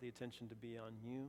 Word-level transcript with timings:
the 0.00 0.08
attention 0.08 0.48
to 0.48 0.54
be 0.54 0.78
on 0.78 0.92
you. 1.04 1.28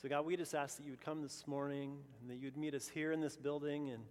So, 0.00 0.08
God, 0.08 0.24
we 0.24 0.36
just 0.36 0.54
ask 0.54 0.76
that 0.76 0.84
you 0.84 0.92
would 0.92 1.00
come 1.00 1.22
this 1.22 1.44
morning 1.46 1.98
and 2.20 2.30
that 2.30 2.36
you'd 2.36 2.56
meet 2.56 2.74
us 2.74 2.88
here 2.88 3.12
in 3.12 3.20
this 3.20 3.36
building 3.36 3.90
and, 3.90 4.02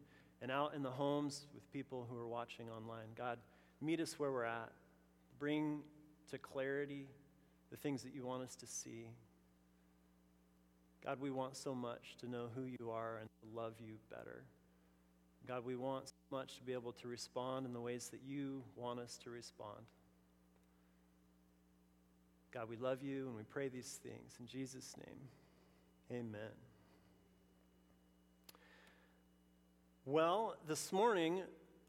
and 0.42 0.52
out 0.52 0.74
in 0.76 0.84
the 0.84 0.92
homes 0.92 1.48
with 1.54 1.72
people 1.72 2.06
who 2.10 2.18
are 2.18 2.28
watching 2.28 2.70
online. 2.70 3.08
God, 3.16 3.40
meet 3.82 4.02
us 4.02 4.20
where 4.20 4.32
we're 4.32 4.44
at. 4.44 4.72
Bring 5.40 5.80
to 6.32 6.38
clarity 6.38 7.08
the 7.72 7.78
things 7.78 8.04
that 8.04 8.14
you 8.14 8.26
want 8.26 8.44
us 8.44 8.56
to 8.56 8.68
see. 8.68 9.08
God, 11.06 11.22
we 11.22 11.32
want 11.32 11.56
so 11.56 11.74
much 11.74 12.18
to 12.20 12.30
know 12.30 12.48
who 12.54 12.64
you 12.64 12.92
are 12.92 13.20
and 13.20 13.30
to 13.30 13.58
love 13.58 13.76
you 13.80 13.94
better. 14.10 14.44
God, 15.48 15.64
we 15.64 15.78
want 15.78 16.10
so 16.10 16.14
much 16.32 16.58
to 16.58 16.64
be 16.64 16.74
able 16.74 16.92
to 16.94 17.08
respond 17.08 17.66
in 17.66 17.72
the 17.72 17.80
ways 17.80 18.10
that 18.10 18.20
you 18.28 18.62
want 18.76 19.00
us 19.00 19.18
to 19.24 19.30
respond. 19.30 19.86
God, 22.54 22.70
we 22.70 22.78
love 22.78 23.04
you 23.04 23.28
and 23.28 23.36
we 23.36 23.44
pray 23.44 23.68
these 23.68 24.00
things. 24.02 24.36
In 24.40 24.48
Jesus' 24.48 24.96
name, 24.98 26.20
amen. 26.20 26.52
Well, 30.06 30.56
this 30.66 30.94
morning, 30.94 31.42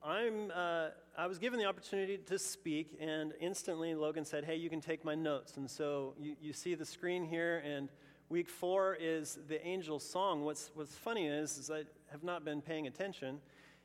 I'm, 0.02 0.50
uh, 0.52 0.88
I 1.16 1.28
was 1.28 1.38
given 1.38 1.60
the 1.60 1.66
opportunity 1.66 2.18
to 2.18 2.38
speak, 2.38 2.98
and 3.00 3.32
instantly 3.40 3.94
Logan 3.94 4.24
said, 4.24 4.44
Hey, 4.44 4.56
you 4.56 4.68
can 4.68 4.80
take 4.80 5.04
my 5.04 5.14
notes. 5.14 5.56
And 5.56 5.70
so 5.70 6.14
you, 6.18 6.34
you 6.40 6.52
see 6.52 6.74
the 6.74 6.84
screen 6.84 7.24
here, 7.24 7.62
and 7.64 7.88
week 8.28 8.48
four 8.48 8.96
is 9.00 9.38
the 9.48 9.64
angel's 9.64 10.02
song. 10.02 10.44
What's, 10.44 10.72
what's 10.74 10.96
funny 10.96 11.28
is, 11.28 11.56
is 11.56 11.70
I 11.70 11.84
have 12.10 12.24
not 12.24 12.44
been 12.44 12.60
paying 12.60 12.88
attention, 12.88 13.38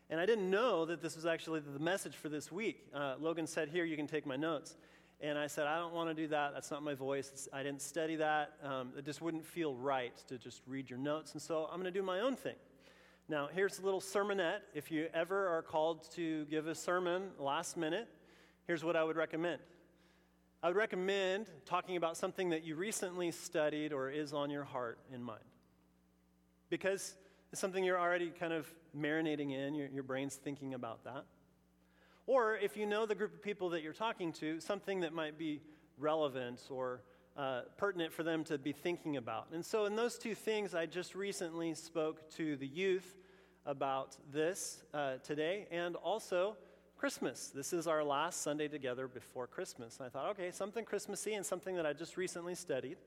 and 0.10 0.20
I 0.20 0.26
didn't 0.26 0.50
know 0.50 0.86
that 0.86 1.02
this 1.02 1.16
was 1.16 1.28
actually 1.28 1.60
the 1.60 1.80
message 1.80 2.16
for 2.16 2.30
this 2.30 2.52
week. 2.52 2.88
Uh, 2.92 3.16
Logan 3.20 3.46
said, 3.46 3.70
Here, 3.70 3.86
you 3.86 3.96
can 3.96 4.08
take 4.08 4.26
my 4.26 4.36
notes. 4.36 4.76
And 5.22 5.38
I 5.38 5.48
said, 5.48 5.68
I 5.68 5.78
don't 5.78 5.94
want 5.94 6.10
to 6.10 6.14
do 6.14 6.28
that. 6.28 6.54
That's 6.54 6.70
not 6.70 6.84
my 6.84 6.94
voice. 6.94 7.30
It's, 7.34 7.48
I 7.54 7.64
didn't 7.64 7.82
study 7.82 8.18
that. 8.18 8.54
Um, 8.64 8.92
it 8.98 9.06
just 9.06 9.22
wouldn't 9.22 9.46
feel 9.46 9.74
right 9.76 10.16
to 10.28 10.38
just 10.38 10.62
read 10.68 10.90
your 10.90 11.00
notes. 11.00 11.34
And 11.34 11.42
so 11.42 11.68
I'm 11.72 11.80
going 11.80 11.92
to 11.92 11.98
do 11.98 12.04
my 12.04 12.20
own 12.20 12.36
thing. 12.36 12.56
Now, 13.30 13.48
here's 13.52 13.80
a 13.80 13.82
little 13.84 14.02
sermonette. 14.02 14.60
If 14.74 14.92
you 14.92 15.08
ever 15.14 15.48
are 15.48 15.62
called 15.62 16.12
to 16.16 16.44
give 16.46 16.68
a 16.68 16.76
sermon 16.76 17.30
last 17.40 17.78
minute, 17.78 18.10
here's 18.68 18.84
what 18.84 18.98
I 18.98 19.04
would 19.04 19.16
recommend. 19.16 19.62
I 20.62 20.68
would 20.68 20.76
recommend 20.76 21.48
talking 21.66 21.96
about 21.96 22.18
something 22.18 22.50
that 22.50 22.64
you 22.64 22.76
recently 22.76 23.32
studied 23.32 23.94
or 23.94 24.10
is 24.10 24.34
on 24.34 24.50
your 24.50 24.64
heart 24.64 25.00
and 25.14 25.24
mind. 25.24 25.44
Because 26.70 27.16
it's 27.52 27.62
something 27.62 27.84
you're 27.84 28.00
already 28.00 28.30
kind 28.30 28.52
of 28.52 28.68
marinating 28.98 29.54
in, 29.54 29.76
your, 29.76 29.88
your 29.88 30.04
brain's 30.04 30.36
thinking 30.36 30.74
about 30.74 31.04
that. 31.06 31.24
Or 32.26 32.56
if 32.58 32.78
you 32.78 32.86
know 32.86 33.06
the 33.06 33.16
group 33.16 33.34
of 33.34 33.42
people 33.42 33.70
that 33.72 33.84
you're 33.84 33.94
talking 33.94 34.32
to, 34.34 34.60
something 34.60 35.02
that 35.02 35.14
might 35.14 35.38
be 35.38 35.62
relevant 35.98 36.62
or 36.70 37.02
uh, 37.36 37.62
pertinent 37.78 38.14
for 38.14 38.24
them 38.24 38.44
to 38.46 38.58
be 38.58 38.72
thinking 38.72 39.18
about. 39.18 39.48
And 39.52 39.66
so, 39.66 39.86
in 39.86 39.96
those 39.96 40.18
two 40.18 40.36
things, 40.36 40.76
I 40.76 40.86
just 40.86 41.16
recently 41.16 41.74
spoke 41.74 42.30
to 42.32 42.56
the 42.56 42.68
youth 42.68 43.18
about 43.66 44.18
this 44.32 44.84
uh, 44.94 45.16
today 45.24 45.68
and 45.72 45.96
also 45.96 46.56
Christmas. 46.96 47.52
This 47.54 47.74
is 47.74 47.88
our 47.88 48.04
last 48.04 48.42
Sunday 48.42 48.68
together 48.68 49.08
before 49.08 49.48
Christmas. 49.48 49.98
And 49.98 50.06
I 50.06 50.10
thought, 50.10 50.30
okay, 50.32 50.52
something 50.52 50.86
Christmassy 50.86 51.34
and 51.34 51.46
something 51.46 51.76
that 51.76 51.86
I 51.86 51.94
just 51.94 52.18
recently 52.18 52.56
studied. 52.56 52.98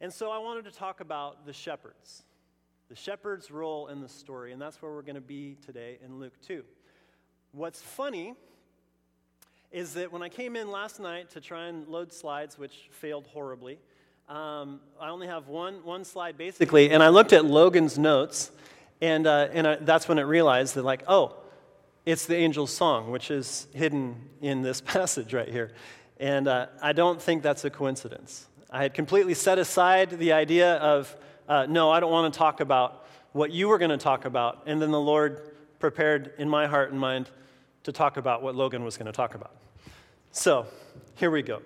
And 0.00 0.12
so, 0.12 0.30
I 0.30 0.38
wanted 0.38 0.64
to 0.64 0.72
talk 0.72 1.00
about 1.00 1.46
the 1.46 1.52
shepherds, 1.52 2.24
the 2.88 2.96
shepherd's 2.96 3.50
role 3.50 3.86
in 3.88 4.00
the 4.00 4.08
story. 4.08 4.52
And 4.52 4.60
that's 4.60 4.82
where 4.82 4.92
we're 4.92 5.02
going 5.02 5.14
to 5.14 5.20
be 5.20 5.56
today 5.64 5.98
in 6.04 6.18
Luke 6.18 6.34
2. 6.42 6.64
What's 7.52 7.82
funny 7.82 8.34
is 9.72 9.94
that 9.94 10.12
when 10.12 10.22
I 10.22 10.28
came 10.28 10.54
in 10.54 10.70
last 10.70 11.00
night 11.00 11.30
to 11.30 11.40
try 11.40 11.66
and 11.66 11.88
load 11.88 12.12
slides, 12.12 12.56
which 12.56 12.88
failed 12.92 13.26
horribly, 13.26 13.80
um, 14.28 14.78
I 15.00 15.08
only 15.08 15.26
have 15.26 15.48
one, 15.48 15.84
one 15.84 16.04
slide 16.04 16.38
basically, 16.38 16.90
and 16.92 17.02
I 17.02 17.08
looked 17.08 17.32
at 17.32 17.44
Logan's 17.44 17.98
notes, 17.98 18.52
and, 19.00 19.26
uh, 19.26 19.48
and 19.52 19.66
I, 19.66 19.74
that's 19.76 20.06
when 20.06 20.20
it 20.20 20.22
realized 20.22 20.76
that, 20.76 20.84
like, 20.84 21.02
oh, 21.08 21.38
it's 22.06 22.24
the 22.24 22.36
angel's 22.36 22.72
song, 22.72 23.10
which 23.10 23.32
is 23.32 23.66
hidden 23.74 24.14
in 24.40 24.62
this 24.62 24.80
passage 24.86 25.34
right 25.34 25.48
here. 25.48 25.72
And 26.20 26.46
uh, 26.46 26.66
I 26.80 26.92
don't 26.92 27.20
think 27.20 27.42
that's 27.42 27.64
a 27.64 27.70
coincidence. 27.70 28.46
I 28.70 28.82
had 28.82 28.94
completely 28.94 29.34
set 29.34 29.58
aside 29.58 30.10
the 30.10 30.34
idea 30.34 30.76
of, 30.76 31.16
uh, 31.48 31.66
no, 31.68 31.90
I 31.90 31.98
don't 31.98 32.12
want 32.12 32.32
to 32.32 32.38
talk 32.38 32.60
about 32.60 33.06
what 33.32 33.50
you 33.50 33.66
were 33.66 33.78
going 33.78 33.90
to 33.90 33.96
talk 33.96 34.24
about. 34.24 34.62
And 34.66 34.80
then 34.80 34.92
the 34.92 35.00
Lord 35.00 35.50
prepared 35.80 36.34
in 36.38 36.48
my 36.48 36.66
heart 36.66 36.92
and 36.92 37.00
mind 37.00 37.30
to 37.82 37.92
talk 37.92 38.18
about 38.18 38.42
what 38.42 38.54
Logan 38.54 38.84
was 38.84 38.96
going 38.96 39.06
to 39.06 39.12
talk 39.12 39.34
about. 39.34 39.56
So, 40.30 40.66
here 41.16 41.30
we 41.30 41.42
go. 41.42 41.62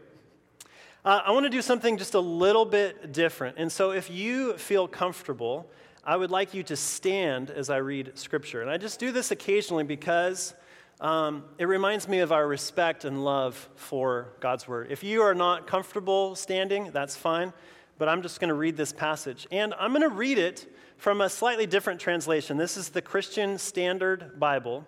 Uh, 1.04 1.20
I 1.26 1.32
want 1.32 1.44
to 1.44 1.50
do 1.50 1.60
something 1.60 1.98
just 1.98 2.14
a 2.14 2.20
little 2.20 2.64
bit 2.64 3.12
different. 3.12 3.58
And 3.58 3.70
so, 3.70 3.90
if 3.90 4.08
you 4.08 4.56
feel 4.56 4.88
comfortable, 4.88 5.68
I 6.04 6.16
would 6.16 6.30
like 6.30 6.54
you 6.54 6.62
to 6.64 6.76
stand 6.76 7.50
as 7.50 7.68
I 7.68 7.78
read 7.78 8.16
scripture. 8.16 8.62
And 8.62 8.70
I 8.70 8.78
just 8.78 9.00
do 9.00 9.10
this 9.10 9.30
occasionally 9.30 9.84
because 9.84 10.54
um, 11.00 11.44
it 11.58 11.66
reminds 11.66 12.08
me 12.08 12.20
of 12.20 12.30
our 12.30 12.46
respect 12.46 13.04
and 13.04 13.24
love 13.24 13.68
for 13.74 14.28
God's 14.40 14.68
word. 14.68 14.86
If 14.90 15.02
you 15.02 15.22
are 15.22 15.34
not 15.34 15.66
comfortable 15.66 16.36
standing, 16.36 16.90
that's 16.92 17.16
fine. 17.16 17.52
But 17.98 18.08
I'm 18.08 18.22
just 18.22 18.40
going 18.40 18.48
to 18.48 18.54
read 18.54 18.76
this 18.76 18.92
passage. 18.92 19.46
And 19.50 19.74
I'm 19.74 19.90
going 19.90 20.02
to 20.02 20.08
read 20.08 20.38
it 20.38 20.73
from 20.96 21.20
a 21.20 21.28
slightly 21.28 21.66
different 21.66 22.00
translation. 22.00 22.56
This 22.56 22.76
is 22.76 22.90
the 22.90 23.02
Christian 23.02 23.58
Standard 23.58 24.38
Bible. 24.38 24.86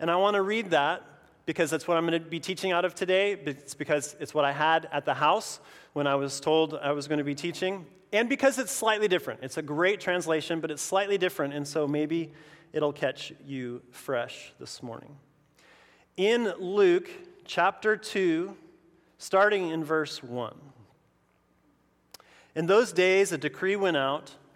And 0.00 0.10
I 0.10 0.16
want 0.16 0.34
to 0.34 0.42
read 0.42 0.70
that 0.70 1.02
because 1.46 1.70
that's 1.70 1.88
what 1.88 1.96
I'm 1.96 2.06
going 2.06 2.22
to 2.22 2.28
be 2.28 2.40
teaching 2.40 2.72
out 2.72 2.84
of 2.84 2.94
today. 2.94 3.32
It's 3.32 3.74
because 3.74 4.14
it's 4.20 4.34
what 4.34 4.44
I 4.44 4.52
had 4.52 4.88
at 4.92 5.04
the 5.04 5.14
house 5.14 5.60
when 5.94 6.06
I 6.06 6.14
was 6.14 6.40
told 6.40 6.74
I 6.74 6.92
was 6.92 7.08
going 7.08 7.18
to 7.18 7.24
be 7.24 7.34
teaching. 7.34 7.86
And 8.12 8.28
because 8.28 8.58
it's 8.58 8.72
slightly 8.72 9.08
different. 9.08 9.40
It's 9.42 9.56
a 9.56 9.62
great 9.62 10.00
translation, 10.00 10.60
but 10.60 10.70
it's 10.70 10.82
slightly 10.82 11.18
different. 11.18 11.54
And 11.54 11.66
so 11.66 11.88
maybe 11.88 12.32
it'll 12.72 12.92
catch 12.92 13.32
you 13.46 13.82
fresh 13.90 14.52
this 14.58 14.82
morning. 14.82 15.16
In 16.16 16.52
Luke 16.58 17.10
chapter 17.44 17.96
2, 17.96 18.54
starting 19.18 19.70
in 19.70 19.84
verse 19.84 20.22
1. 20.22 20.54
In 22.54 22.66
those 22.66 22.92
days, 22.92 23.32
a 23.32 23.38
decree 23.38 23.76
went 23.76 23.96
out 23.96 24.32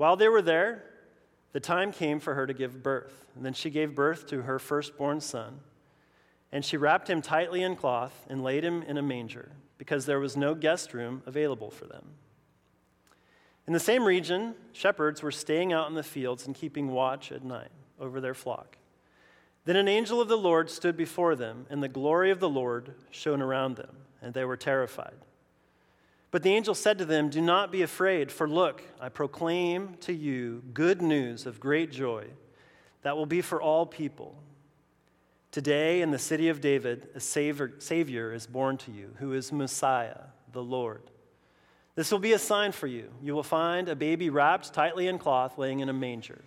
While 0.00 0.16
they 0.16 0.30
were 0.30 0.40
there, 0.40 0.82
the 1.52 1.60
time 1.60 1.92
came 1.92 2.20
for 2.20 2.34
her 2.34 2.46
to 2.46 2.54
give 2.54 2.82
birth. 2.82 3.26
And 3.36 3.44
then 3.44 3.52
she 3.52 3.68
gave 3.68 3.94
birth 3.94 4.26
to 4.28 4.40
her 4.40 4.58
firstborn 4.58 5.20
son. 5.20 5.60
And 6.50 6.64
she 6.64 6.78
wrapped 6.78 7.10
him 7.10 7.20
tightly 7.20 7.62
in 7.62 7.76
cloth 7.76 8.24
and 8.26 8.42
laid 8.42 8.64
him 8.64 8.82
in 8.84 8.96
a 8.96 9.02
manger, 9.02 9.52
because 9.76 10.06
there 10.06 10.18
was 10.18 10.38
no 10.38 10.54
guest 10.54 10.94
room 10.94 11.22
available 11.26 11.70
for 11.70 11.84
them. 11.84 12.14
In 13.66 13.74
the 13.74 13.78
same 13.78 14.04
region, 14.04 14.54
shepherds 14.72 15.22
were 15.22 15.30
staying 15.30 15.70
out 15.70 15.90
in 15.90 15.94
the 15.94 16.02
fields 16.02 16.46
and 16.46 16.54
keeping 16.54 16.92
watch 16.92 17.30
at 17.30 17.44
night 17.44 17.68
over 18.00 18.22
their 18.22 18.32
flock. 18.32 18.78
Then 19.66 19.76
an 19.76 19.86
angel 19.86 20.18
of 20.18 20.28
the 20.28 20.38
Lord 20.38 20.70
stood 20.70 20.96
before 20.96 21.36
them, 21.36 21.66
and 21.68 21.82
the 21.82 21.88
glory 21.88 22.30
of 22.30 22.40
the 22.40 22.48
Lord 22.48 22.94
shone 23.10 23.42
around 23.42 23.76
them, 23.76 23.94
and 24.22 24.32
they 24.32 24.46
were 24.46 24.56
terrified. 24.56 25.26
But 26.30 26.42
the 26.44 26.54
angel 26.54 26.74
said 26.74 26.98
to 26.98 27.04
them, 27.04 27.28
Do 27.28 27.40
not 27.40 27.72
be 27.72 27.82
afraid, 27.82 28.30
for 28.30 28.48
look, 28.48 28.82
I 29.00 29.08
proclaim 29.08 29.96
to 30.02 30.12
you 30.12 30.62
good 30.72 31.02
news 31.02 31.44
of 31.44 31.58
great 31.58 31.90
joy 31.90 32.26
that 33.02 33.16
will 33.16 33.26
be 33.26 33.40
for 33.40 33.60
all 33.60 33.86
people. 33.86 34.36
Today, 35.50 36.00
in 36.00 36.12
the 36.12 36.18
city 36.18 36.48
of 36.48 36.60
David, 36.60 37.08
a 37.14 37.20
savior, 37.20 37.72
savior 37.78 38.32
is 38.32 38.46
born 38.46 38.76
to 38.78 38.92
you, 38.92 39.14
who 39.18 39.32
is 39.32 39.50
Messiah, 39.50 40.20
the 40.52 40.62
Lord. 40.62 41.02
This 41.96 42.12
will 42.12 42.20
be 42.20 42.32
a 42.32 42.38
sign 42.38 42.70
for 42.70 42.86
you. 42.86 43.10
You 43.20 43.34
will 43.34 43.42
find 43.42 43.88
a 43.88 43.96
baby 43.96 44.30
wrapped 44.30 44.72
tightly 44.72 45.08
in 45.08 45.18
cloth, 45.18 45.58
laying 45.58 45.80
in 45.80 45.88
a 45.88 45.92
manger. 45.92 46.42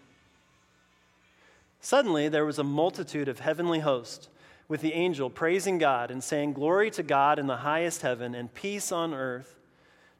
Suddenly, 1.81 2.29
there 2.29 2.45
was 2.45 2.59
a 2.59 2.63
multitude 2.63 3.27
of 3.27 3.39
heavenly 3.39 3.79
hosts 3.79 4.29
with 4.69 4.79
the 4.79 4.93
angel 4.93 5.29
praising 5.29 5.77
God 5.77 6.09
and 6.09 6.23
saying, 6.23 6.53
Glory 6.53 6.89
to 6.91 7.03
God 7.03 7.39
in 7.39 7.47
the 7.47 7.57
highest 7.57 8.03
heaven, 8.03 8.33
and 8.33 8.53
peace 8.53 8.89
on 8.93 9.13
earth 9.13 9.57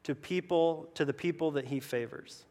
to 0.04 0.14
people 0.14 0.88
to 0.94 1.04
the 1.04 1.12
people 1.12 1.50
that 1.52 1.66
he 1.66 1.80
favors. 1.80 2.44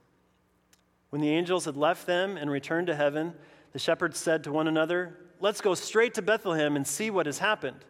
When 1.09 1.21
the 1.21 1.29
angels 1.29 1.65
had 1.65 1.77
left 1.77 2.05
them 2.05 2.38
and 2.38 2.50
returned 2.50 2.88
to 2.88 2.95
heaven, 2.95 3.33
the 3.71 3.79
shepherds 3.79 4.19
said 4.19 4.44
to 4.44 4.51
one 4.51 4.67
another, 4.67 5.17
Let's 5.39 5.61
go 5.61 5.75
straight 5.75 6.13
to 6.15 6.21
Bethlehem 6.21 6.75
and 6.75 6.88
see 6.88 7.09
what 7.09 7.25
has 7.25 7.39
happened, 7.39 7.85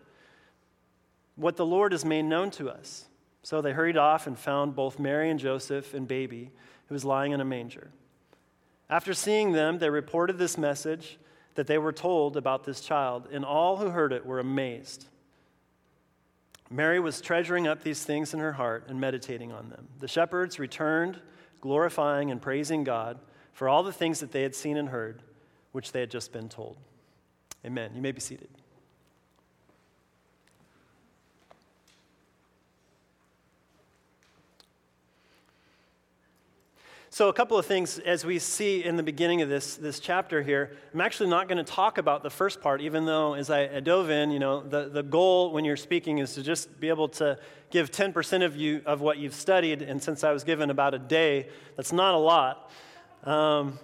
what 1.36 1.56
the 1.56 1.66
Lord 1.66 1.92
has 1.92 2.04
made 2.04 2.24
known 2.24 2.52
to 2.52 2.70
us. 2.70 3.06
So 3.44 3.62
they 3.62 3.74
hurried 3.74 3.98
off 3.98 4.28
and 4.28 4.38
found 4.38 4.76
both 4.76 5.00
Mary 5.00 5.30
and 5.30 5.40
Joseph 5.40 5.94
and 5.94 6.08
baby, 6.08 6.52
who 6.88 6.96
was 6.96 7.06
lying 7.06 7.32
in 7.32 7.42
a 7.42 7.46
manger. 7.46 7.92
After 8.90 9.14
seeing 9.14 9.52
them, 9.52 9.80
they 9.80 9.90
reported 9.90 10.38
this 10.38 10.58
message 10.58 11.18
that 11.56 11.68
they 11.68 11.78
were 11.78 11.94
told 11.94 12.36
about 12.36 12.64
this 12.64 12.82
child, 12.82 13.28
and 13.32 13.46
all 13.46 13.78
who 13.78 13.90
heard 13.90 14.14
it 14.14 14.26
were 14.26 14.40
amazed. 14.40 15.08
Mary 16.74 17.00
was 17.00 17.22
treasuring 17.22 17.68
up 17.68 17.84
these 17.84 18.04
things 18.04 18.34
in 18.34 18.40
her 18.40 18.54
heart 18.54 18.86
and 18.88 19.00
meditating 19.00 19.52
on 19.52 19.70
them. 19.70 19.88
The 20.00 20.08
shepherds 20.08 20.58
returned, 20.58 21.22
glorifying 21.62 22.32
and 22.32 22.42
praising 22.42 22.84
God 22.84 23.20
for 23.52 23.70
all 23.70 23.84
the 23.84 23.94
things 23.94 24.20
that 24.22 24.32
they 24.32 24.42
had 24.42 24.56
seen 24.56 24.76
and 24.78 24.90
heard, 24.90 25.22
which 25.72 25.92
they 25.92 26.00
had 26.00 26.10
just 26.10 26.34
been 26.34 26.50
told. 26.50 26.78
Amen. 27.64 27.92
You 27.94 28.02
may 28.02 28.12
be 28.12 28.20
seated. 28.20 28.50
So, 37.14 37.30
a 37.30 37.34
couple 37.34 37.60
of 37.60 37.68
things 37.68 38.00
as 38.00 38.26
we 38.26 38.40
see 38.40 38.84
in 38.84 38.96
the 38.96 39.04
beginning 39.04 39.44
of 39.44 39.48
this, 39.48 39.76
this 39.76 40.00
chapter 40.00 40.42
here. 40.42 40.72
I'm 40.96 41.02
actually 41.02 41.30
not 41.30 41.48
going 41.48 41.64
to 41.64 41.64
talk 41.64 42.00
about 42.00 42.24
the 42.24 42.32
first 42.32 42.60
part, 42.60 42.82
even 42.82 43.06
though 43.06 43.36
as 43.36 43.52
I, 43.52 43.82
dove 43.82 44.10
in, 44.10 44.32
you 44.32 44.40
know, 44.40 44.64
the, 44.64 44.90
the 44.90 45.04
goal 45.04 45.52
when 45.52 45.64
you're 45.64 45.78
speaking 45.78 46.18
is 46.18 46.34
to 46.34 46.42
just 46.42 46.80
be 46.80 46.90
able 46.90 47.10
to 47.10 47.38
give 47.70 47.92
10% 47.92 48.44
of 48.44 48.56
you 48.56 48.82
of 48.88 49.02
what 49.02 49.20
you've 49.20 49.36
studied. 49.36 49.84
And 49.84 50.02
since 50.02 50.24
I 50.24 50.32
was 50.32 50.44
given 50.44 50.72
about 50.72 50.96
a 50.96 50.98
day, 50.98 51.50
that's 51.76 51.94
not 51.94 52.16
a 52.16 52.18
lot. 52.18 52.72
Um, 53.26 53.78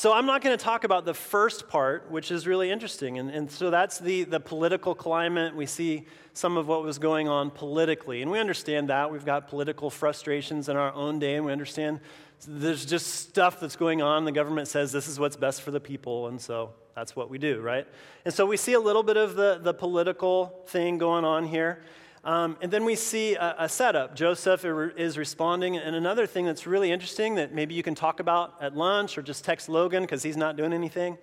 so 0.00 0.14
I'm 0.14 0.24
not 0.24 0.40
going 0.40 0.56
to 0.56 0.64
talk 0.64 0.84
about 0.84 1.04
the 1.04 1.12
first 1.12 1.68
part, 1.68 2.10
which 2.10 2.30
is 2.30 2.46
really 2.46 2.70
interesting. 2.70 3.18
And, 3.18 3.28
and 3.28 3.50
so 3.50 3.68
that's 3.68 3.98
the, 3.98 4.24
the 4.24 4.40
political 4.40 4.94
climate. 4.94 5.54
We 5.54 5.66
see 5.66 6.06
some 6.32 6.56
of 6.56 6.66
what 6.66 6.82
was 6.82 6.98
going 6.98 7.28
on 7.28 7.50
politically. 7.50 8.22
And 8.22 8.30
we 8.30 8.38
understand 8.38 8.88
that. 8.88 9.12
We've 9.12 9.26
got 9.26 9.48
political 9.48 9.90
frustrations 9.90 10.70
in 10.70 10.76
our 10.78 10.90
own 10.94 11.18
day, 11.18 11.34
and 11.34 11.44
we 11.44 11.52
understand 11.52 12.00
there's 12.48 12.86
just 12.86 13.08
stuff 13.08 13.60
that's 13.60 13.76
going 13.76 14.00
on. 14.00 14.24
The 14.24 14.32
government 14.32 14.68
says 14.68 14.90
this 14.90 15.06
is 15.06 15.20
what's 15.20 15.36
best 15.36 15.60
for 15.60 15.70
the 15.70 15.80
people, 15.80 16.28
and 16.28 16.40
so 16.40 16.70
that's 16.94 17.14
what 17.14 17.28
we 17.28 17.36
do, 17.36 17.60
right? 17.60 17.86
And 18.24 18.32
so 18.32 18.46
we 18.46 18.56
see 18.56 18.72
a 18.72 18.80
little 18.80 19.02
bit 19.02 19.18
of 19.18 19.34
the, 19.34 19.60
the 19.62 19.74
political 19.74 20.64
thing 20.68 20.96
going 20.96 21.26
on 21.26 21.44
here. 21.44 21.82
Um, 22.22 22.58
and 22.60 22.70
then 22.70 22.84
we 22.84 22.96
see 22.96 23.34
a, 23.34 23.54
a, 23.60 23.68
setup. 23.68 24.14
Joseph 24.14 24.64
is 24.64 25.16
responding. 25.16 25.78
And 25.78 25.96
another 25.96 26.26
thing 26.26 26.44
that's 26.44 26.66
really 26.66 26.92
interesting 26.92 27.36
that 27.36 27.54
maybe 27.54 27.74
you 27.74 27.82
can 27.82 27.94
talk 27.94 28.20
about 28.20 28.56
at 28.60 28.76
lunch 28.76 29.16
or 29.16 29.22
just 29.22 29.42
text 29.42 29.70
Logan 29.70 30.02
because 30.02 30.22
he's 30.22 30.36
not 30.36 30.56
doing 30.56 30.74
anything. 30.74 31.16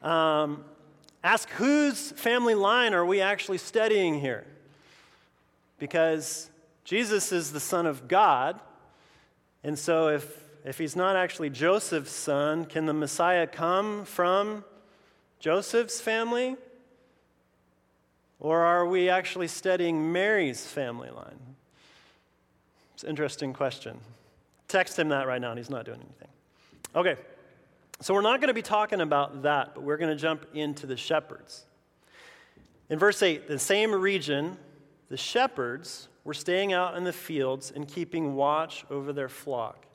Um, 0.00 0.64
ask 1.22 1.48
whose 1.50 2.12
family 2.12 2.54
line 2.54 2.94
are 2.94 3.04
we 3.04 3.20
actually 3.20 3.58
studying 3.58 4.18
here? 4.18 4.46
Because 5.78 6.48
Jesus 6.84 7.30
is 7.30 7.52
the 7.52 7.60
Son 7.60 7.86
of 7.86 8.08
God. 8.08 8.58
And 9.62 9.78
so, 9.78 10.08
if, 10.08 10.44
if 10.64 10.78
he's 10.78 10.96
not 10.96 11.16
actually 11.16 11.50
Joseph's 11.50 12.12
son, 12.12 12.64
can 12.64 12.86
the 12.86 12.92
Messiah 12.92 13.46
come 13.46 14.04
from 14.04 14.64
Joseph's 15.38 16.00
family? 16.00 16.56
Or 18.44 18.60
are 18.60 18.84
we 18.84 19.08
actually 19.08 19.48
studying 19.48 20.12
Mary's 20.12 20.66
family 20.66 21.08
line? 21.08 21.40
It's 22.92 23.02
an 23.02 23.08
interesting 23.08 23.54
question. 23.54 23.98
Text 24.68 24.98
him 24.98 25.08
that 25.08 25.26
right 25.26 25.40
now, 25.40 25.52
and 25.52 25.58
he's 25.58 25.70
not 25.70 25.86
doing 25.86 26.00
anything. 26.00 26.28
Okay, 26.94 27.16
so 28.02 28.12
we're 28.12 28.20
not 28.20 28.42
going 28.42 28.48
to 28.48 28.54
be 28.54 28.60
talking 28.60 29.00
about 29.00 29.44
that, 29.44 29.74
but 29.74 29.82
we're 29.82 29.96
going 29.96 30.14
to 30.14 30.20
jump 30.20 30.44
into 30.52 30.86
the 30.86 30.94
shepherds. 30.94 31.64
In 32.90 32.98
verse 32.98 33.22
8, 33.22 33.48
the 33.48 33.58
same 33.58 33.92
region, 33.92 34.58
the 35.08 35.16
shepherds 35.16 36.08
were 36.22 36.34
staying 36.34 36.74
out 36.74 36.98
in 36.98 37.04
the 37.04 37.14
fields 37.14 37.72
and 37.74 37.88
keeping 37.88 38.34
watch 38.34 38.84
over 38.90 39.14
their 39.14 39.30
flock. 39.30 39.86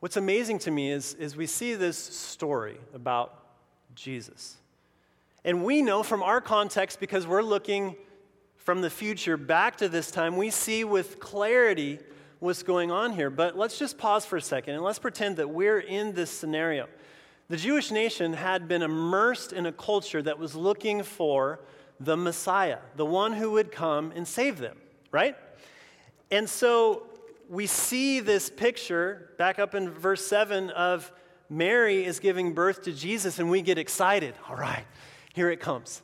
What's 0.00 0.18
amazing 0.18 0.58
to 0.58 0.70
me 0.70 0.90
is, 0.90 1.14
is 1.14 1.38
we 1.38 1.46
see 1.46 1.74
this 1.74 1.96
story 1.96 2.76
about 2.92 3.46
Jesus. 3.94 4.58
And 5.44 5.64
we 5.64 5.82
know 5.82 6.02
from 6.02 6.22
our 6.22 6.40
context, 6.40 7.00
because 7.00 7.26
we're 7.26 7.42
looking 7.42 7.96
from 8.56 8.80
the 8.80 8.90
future 8.90 9.36
back 9.36 9.76
to 9.78 9.88
this 9.88 10.10
time, 10.10 10.36
we 10.36 10.50
see 10.50 10.84
with 10.84 11.18
clarity 11.18 11.98
what's 12.38 12.62
going 12.62 12.90
on 12.90 13.12
here. 13.12 13.30
But 13.30 13.56
let's 13.56 13.78
just 13.78 13.98
pause 13.98 14.24
for 14.24 14.36
a 14.36 14.42
second 14.42 14.74
and 14.74 14.82
let's 14.82 14.98
pretend 14.98 15.36
that 15.36 15.48
we're 15.48 15.80
in 15.80 16.12
this 16.12 16.30
scenario. 16.30 16.88
The 17.48 17.56
Jewish 17.56 17.90
nation 17.90 18.32
had 18.32 18.68
been 18.68 18.82
immersed 18.82 19.52
in 19.52 19.66
a 19.66 19.72
culture 19.72 20.22
that 20.22 20.38
was 20.38 20.54
looking 20.54 21.02
for 21.02 21.60
the 22.00 22.16
Messiah, 22.16 22.78
the 22.96 23.04
one 23.04 23.32
who 23.32 23.52
would 23.52 23.70
come 23.70 24.12
and 24.16 24.26
save 24.26 24.58
them, 24.58 24.76
right? 25.10 25.36
And 26.30 26.48
so 26.48 27.04
we 27.48 27.66
see 27.66 28.20
this 28.20 28.48
picture 28.48 29.32
back 29.38 29.58
up 29.58 29.74
in 29.74 29.90
verse 29.90 30.24
7 30.26 30.70
of 30.70 31.12
Mary 31.50 32.04
is 32.04 32.18
giving 32.18 32.54
birth 32.54 32.82
to 32.84 32.92
Jesus, 32.92 33.38
and 33.38 33.50
we 33.50 33.60
get 33.60 33.76
excited. 33.76 34.34
All 34.48 34.56
right, 34.56 34.84
here 35.34 35.50
it 35.50 35.60
comes. 35.60 36.02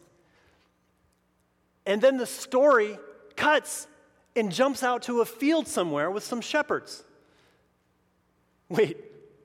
And 1.86 2.00
then 2.00 2.16
the 2.16 2.26
story 2.26 2.98
cuts 3.36 3.86
and 4.36 4.52
jumps 4.52 4.82
out 4.82 5.02
to 5.04 5.20
a 5.20 5.24
field 5.24 5.66
somewhere 5.66 6.10
with 6.10 6.24
some 6.24 6.40
shepherds. 6.40 7.02
Wait, 8.68 8.96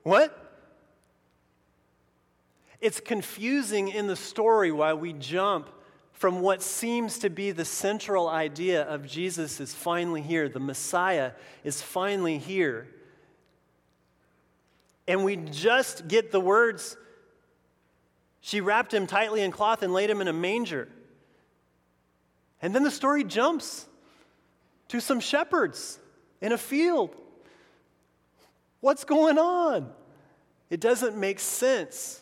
what? 0.04 0.40
It's 2.82 3.00
confusing 3.00 3.88
in 3.88 4.08
the 4.08 4.16
story 4.16 4.72
why 4.72 4.94
we 4.94 5.14
jump 5.14 5.70
from 6.12 6.42
what 6.42 6.62
seems 6.62 7.20
to 7.20 7.30
be 7.30 7.52
the 7.52 7.66
central 7.66 8.30
idea 8.30 8.84
of 8.84 9.08
Jesus 9.08 9.60
is 9.60 9.74
finally 9.74 10.22
here, 10.22 10.48
the 10.48 10.60
Messiah 10.60 11.32
is 11.64 11.82
finally 11.82 12.38
here. 12.38 12.88
And 15.08 15.24
we 15.24 15.36
just 15.36 16.08
get 16.08 16.32
the 16.32 16.40
words, 16.40 16.96
she 18.46 18.60
wrapped 18.60 18.94
him 18.94 19.08
tightly 19.08 19.42
in 19.42 19.52
cloth 19.52 19.84
and 19.84 19.94
laid 19.94 20.10
him 20.10 20.20
in 20.20 20.28
a 20.28 20.34
manger. 20.34 20.90
And 22.62 22.76
then 22.76 22.84
the 22.84 22.92
story 22.92 23.24
jumps 23.24 23.88
to 24.90 25.00
some 25.00 25.22
shepherds 25.22 25.98
in 26.42 26.52
a 26.52 26.58
field. 26.58 27.16
What's 28.82 29.06
going 29.06 29.38
on? 29.38 29.90
It 30.70 30.82
doesn't 30.82 31.16
make 31.16 31.40
sense. 31.40 32.22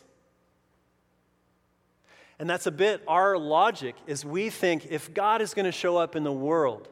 And 2.38 2.48
that's 2.48 2.66
a 2.66 2.72
bit 2.72 3.02
our 3.08 3.36
logic 3.36 3.96
is 4.06 4.24
we 4.24 4.48
think 4.48 4.86
if 4.90 5.12
God 5.12 5.42
is 5.42 5.54
going 5.54 5.66
to 5.66 5.72
show 5.72 5.96
up 5.96 6.14
in 6.14 6.22
the 6.22 6.32
world, 6.32 6.88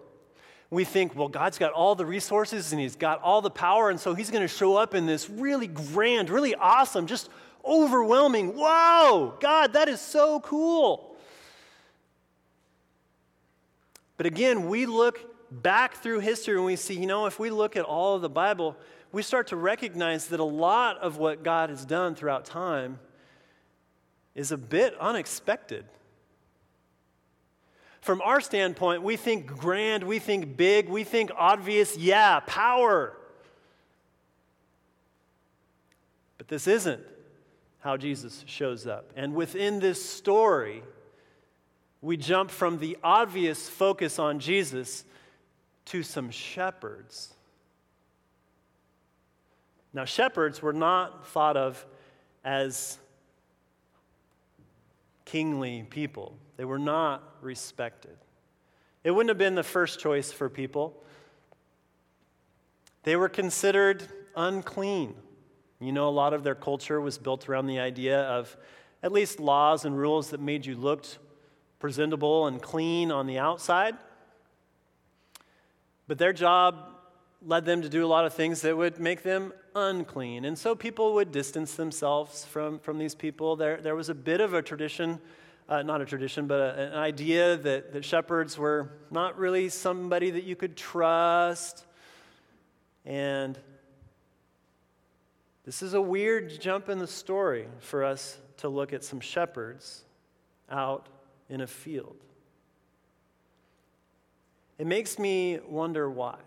we 0.71 0.85
think, 0.85 1.15
well, 1.15 1.29
God's 1.29 1.57
got 1.57 1.73
all 1.73 1.95
the 1.95 2.07
resources 2.07 2.73
and 2.73 2.81
he's 2.81 2.97
got 2.97 3.23
all 3.23 3.43
the 3.43 3.51
power, 3.51 3.91
and 3.91 4.01
so 4.01 4.13
he's 4.13 4.31
going 4.31 4.43
to 4.43 4.49
show 4.49 4.77
up 4.77 4.93
in 4.93 5.07
this 5.07 5.31
really 5.31 5.69
grand, 5.69 6.31
really 6.31 6.57
awesome, 6.57 7.07
just 7.07 7.31
overwhelming, 7.65 8.57
wow, 8.57 9.35
God, 9.41 9.75
that 9.75 9.89
is 9.89 10.01
so 10.01 10.41
cool. 10.41 11.17
But 14.17 14.27
again, 14.27 14.69
we 14.69 14.87
look 14.87 15.19
back 15.51 15.95
through 15.95 16.21
history 16.21 16.57
and 16.57 16.65
we 16.65 16.77
see, 16.77 16.95
you 16.95 17.07
know, 17.07 17.27
if 17.27 17.39
we 17.39 17.51
look 17.51 17.77
at 17.77 17.85
all 17.85 18.17
of 18.17 18.23
the 18.23 18.29
Bible, 18.29 18.77
we 19.13 19.23
start 19.23 19.49
to 19.49 19.57
recognize 19.57 20.29
that 20.29 20.41
a 20.41 20.45
lot 20.45 20.99
of 20.99 21.17
what 21.17 21.43
God 21.43 21.71
has 21.71 21.85
done 21.85 22.15
throughout 22.15 22.45
time 22.45 22.99
is 24.35 24.53
a 24.53 24.59
bit 24.59 24.95
unexpected. 25.01 25.85
From 28.01 28.23
our 28.23 28.41
standpoint, 28.41 29.03
we 29.03 29.17
think 29.17 29.47
grand, 29.47 30.05
we 30.05 30.19
think 30.19 30.57
big, 30.57 30.89
we 30.89 31.05
think 31.05 31.31
obvious, 31.37 31.97
yeah, 31.97 32.41
power. 32.41 33.17
But 36.39 36.49
this 36.49 36.67
isn't 36.67 37.03
how 37.81 37.97
Jesus 37.97 38.45
shows 38.47 38.87
up. 38.87 39.11
And 39.17 39.35
within 39.35 39.81
this 39.81 40.05
story, 40.05 40.83
we 42.03 42.17
jump 42.17 42.51
from 42.51 42.79
the 42.79 42.97
obvious 43.03 43.69
focus 43.69 44.19
on 44.19 44.39
Jesus 44.39 45.05
to 45.87 46.03
some 46.03 46.31
shepherds. 46.31 47.35
Now, 49.93 50.05
shepherds 50.05 50.63
were 50.63 50.73
not 50.73 51.27
thought 51.29 51.57
of 51.57 51.85
as 52.45 52.99
kingly 55.25 55.85
people. 55.91 56.37
They 56.57 56.65
were 56.65 56.79
not 56.79 57.23
respected. 57.41 58.17
It 59.03 59.11
wouldn't 59.11 59.31
have 59.31 59.39
been 59.39 59.55
the 59.55 59.63
first 59.63 59.99
choice 59.99 60.31
for 60.31 60.49
people. 60.49 61.03
They 63.03 63.17
were 63.17 63.29
considered 63.29 64.03
unclean. 64.37 65.15
You 65.81 65.93
know, 65.93 66.09
a 66.09 66.11
lot 66.11 66.35
of 66.35 66.45
their 66.45 66.55
culture 66.55 67.01
was 67.01 67.19
built 67.19 67.49
around 67.49 67.67
the 67.67 67.81
idea 67.81 68.23
of 68.23 68.55
at 69.03 69.13
least 69.13 69.41
laws 69.41 69.85
and 69.85 69.97
rules 69.97 70.31
that 70.31 70.41
made 70.41 70.67
you 70.67 70.77
look 70.77 71.07
presentable 71.79 72.47
and 72.47 72.61
clean 72.61 73.11
on 73.11 73.27
the 73.27 73.39
outside. 73.39 73.97
But 76.07 76.19
their 76.19 76.35
job 76.35 76.77
led 77.43 77.65
them 77.65 77.81
to 77.81 77.89
do 77.89 78.05
a 78.05 78.09
lot 78.09 78.27
of 78.27 78.35
things 78.35 78.61
that 78.61 78.77
would 78.77 79.01
make 79.01 79.23
them 79.23 79.55
unclean. 79.75 80.45
And 80.45 80.59
so 80.59 80.75
people 80.75 81.15
would 81.15 81.33
distance 81.33 81.75
themselves 81.75 82.45
from, 82.45 82.79
from 82.79 82.99
these 82.99 83.15
people. 83.15 83.57
There, 83.57 83.79
there 83.79 83.97
was 83.97 84.11
a 84.11 84.15
bit 84.15 84.43
of 84.43 84.53
a 84.53 84.61
tradition 84.61 85.19
uh, 85.71 85.83
not 85.83 86.01
a 86.01 86.05
tradition, 86.05 86.49
but 86.49 86.61
a, 86.61 86.89
an 86.89 86.95
idea 86.95 87.57
that, 87.57 87.93
that 87.93 88.05
shepherds 88.05 88.59
were 88.59 88.91
not 89.11 89.39
really 89.39 89.69
somebody 89.69 90.31
that 90.31 90.43
you 90.43 90.57
could 90.57 90.77
trust. 90.77 91.87
And 93.05 93.57
this 95.65 95.83
is 95.83 95.95
a 95.95 96.01
weird 96.01 96.61
jump 96.61 96.89
in 96.89 96.99
the 96.99 97.07
story 97.07 97.67
for 97.81 98.05
us 98.05 98.39
to 98.59 98.69
look 98.69 98.93
at 98.93 99.05
some 99.05 99.21
shepherds 99.21 100.05
out 100.71 101.09
in 101.49 101.61
a 101.61 101.67
field. 101.67 102.17
It 104.79 104.87
makes 104.87 105.19
me 105.19 105.59
wonder 105.69 106.09
why. 106.09 106.39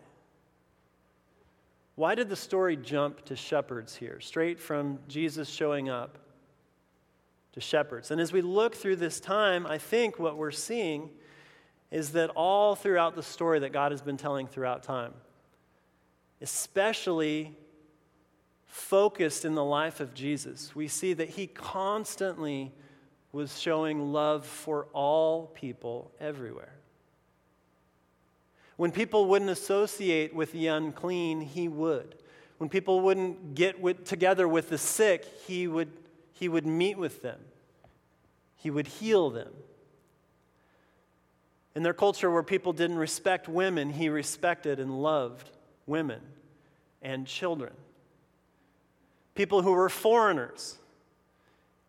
Why 1.95 2.15
did 2.15 2.29
the 2.29 2.35
story 2.35 2.75
jump 2.75 3.23
to 3.25 3.35
shepherds 3.35 3.95
here, 3.95 4.19
straight 4.19 4.59
from 4.59 4.97
Jesus 5.07 5.47
showing 5.47 5.89
up 5.89 6.17
to 7.51 7.61
shepherds? 7.61 8.09
And 8.09 8.19
as 8.19 8.33
we 8.33 8.41
look 8.41 8.73
through 8.73 8.95
this 8.95 9.19
time, 9.19 9.67
I 9.67 9.77
think 9.77 10.17
what 10.17 10.37
we're 10.37 10.49
seeing 10.49 11.11
is 11.91 12.13
that 12.13 12.31
all 12.31 12.75
throughout 12.75 13.15
the 13.15 13.21
story 13.21 13.59
that 13.59 13.71
God 13.71 13.91
has 13.91 14.01
been 14.01 14.17
telling 14.17 14.47
throughout 14.47 14.81
time, 14.81 15.13
especially 16.41 17.55
focused 18.73 19.45
in 19.45 19.53
the 19.53 19.63
life 19.63 19.99
of 19.99 20.15
Jesus, 20.15 20.75
we 20.75 20.87
see 20.87 21.13
that 21.13 21.29
he 21.29 21.45
constantly 21.45 22.71
was 23.31 23.59
showing 23.59 24.11
love 24.11 24.47
for 24.47 24.87
all 24.93 25.45
people 25.53 26.11
everywhere. 26.19 26.73
When 28.75 28.91
people 28.91 29.27
wouldn't 29.27 29.51
associate 29.51 30.33
with 30.33 30.51
the 30.53 30.67
unclean, 30.67 31.41
he 31.41 31.67
would. 31.67 32.15
When 32.57 32.67
people 32.67 33.01
wouldn't 33.01 33.53
get 33.53 33.79
with, 33.79 34.05
together 34.05 34.47
with 34.47 34.69
the 34.69 34.79
sick, 34.79 35.23
he 35.45 35.67
would, 35.67 35.91
he 36.33 36.49
would 36.49 36.65
meet 36.65 36.97
with 36.97 37.21
them. 37.21 37.39
He 38.55 38.71
would 38.71 38.87
heal 38.87 39.29
them. 39.29 39.53
In 41.75 41.83
their 41.83 41.93
culture 41.93 42.31
where 42.31 42.41
people 42.41 42.73
didn't 42.73 42.97
respect 42.97 43.47
women, 43.47 43.91
he 43.91 44.09
respected 44.09 44.79
and 44.79 44.99
loved 44.99 45.51
women 45.85 46.21
and 47.03 47.27
children. 47.27 47.73
People 49.35 49.61
who 49.61 49.71
were 49.71 49.89
foreigners. 49.89 50.77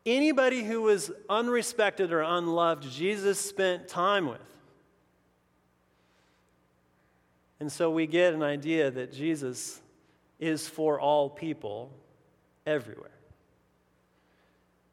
Anybody 0.07 0.63
who 0.63 0.83
was 0.83 1.11
unrespected 1.31 2.11
or 2.11 2.21
unloved, 2.21 2.91
Jesus 2.91 3.39
spent 3.41 3.89
time 3.89 4.27
with. 4.27 4.41
And 7.61 7.73
so 7.73 7.91
we 7.91 8.07
get 8.07 8.35
an 8.35 8.43
idea 8.43 8.91
that 8.91 9.13
Jesus 9.13 9.81
is 10.39 10.69
for 10.69 11.01
all 11.01 11.31
people 11.31 11.91
everywhere. 12.67 13.11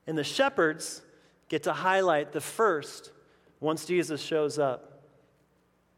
And 0.08 0.18
the 0.18 0.24
shepherds 0.24 1.02
get 1.50 1.64
to 1.64 1.74
highlight 1.74 2.32
the 2.32 2.40
first, 2.40 3.12
once 3.60 3.86
Jesus 3.86 4.22
shows 4.22 4.58
up, 4.58 5.04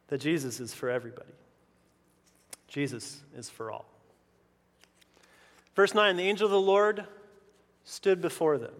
that 0.07 0.19
Jesus 0.19 0.59
is 0.59 0.73
for 0.73 0.89
everybody. 0.89 1.29
Jesus 2.67 3.21
is 3.35 3.49
for 3.49 3.71
all. 3.71 3.92
Verse 5.75 5.93
9 5.93 6.15
the 6.15 6.23
angel 6.23 6.45
of 6.45 6.51
the 6.51 6.59
Lord 6.59 7.05
stood 7.83 8.21
before 8.21 8.57
them. 8.57 8.73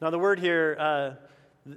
Now, 0.00 0.10
the 0.10 0.18
word 0.18 0.38
here, 0.38 0.76
uh, 0.78 1.10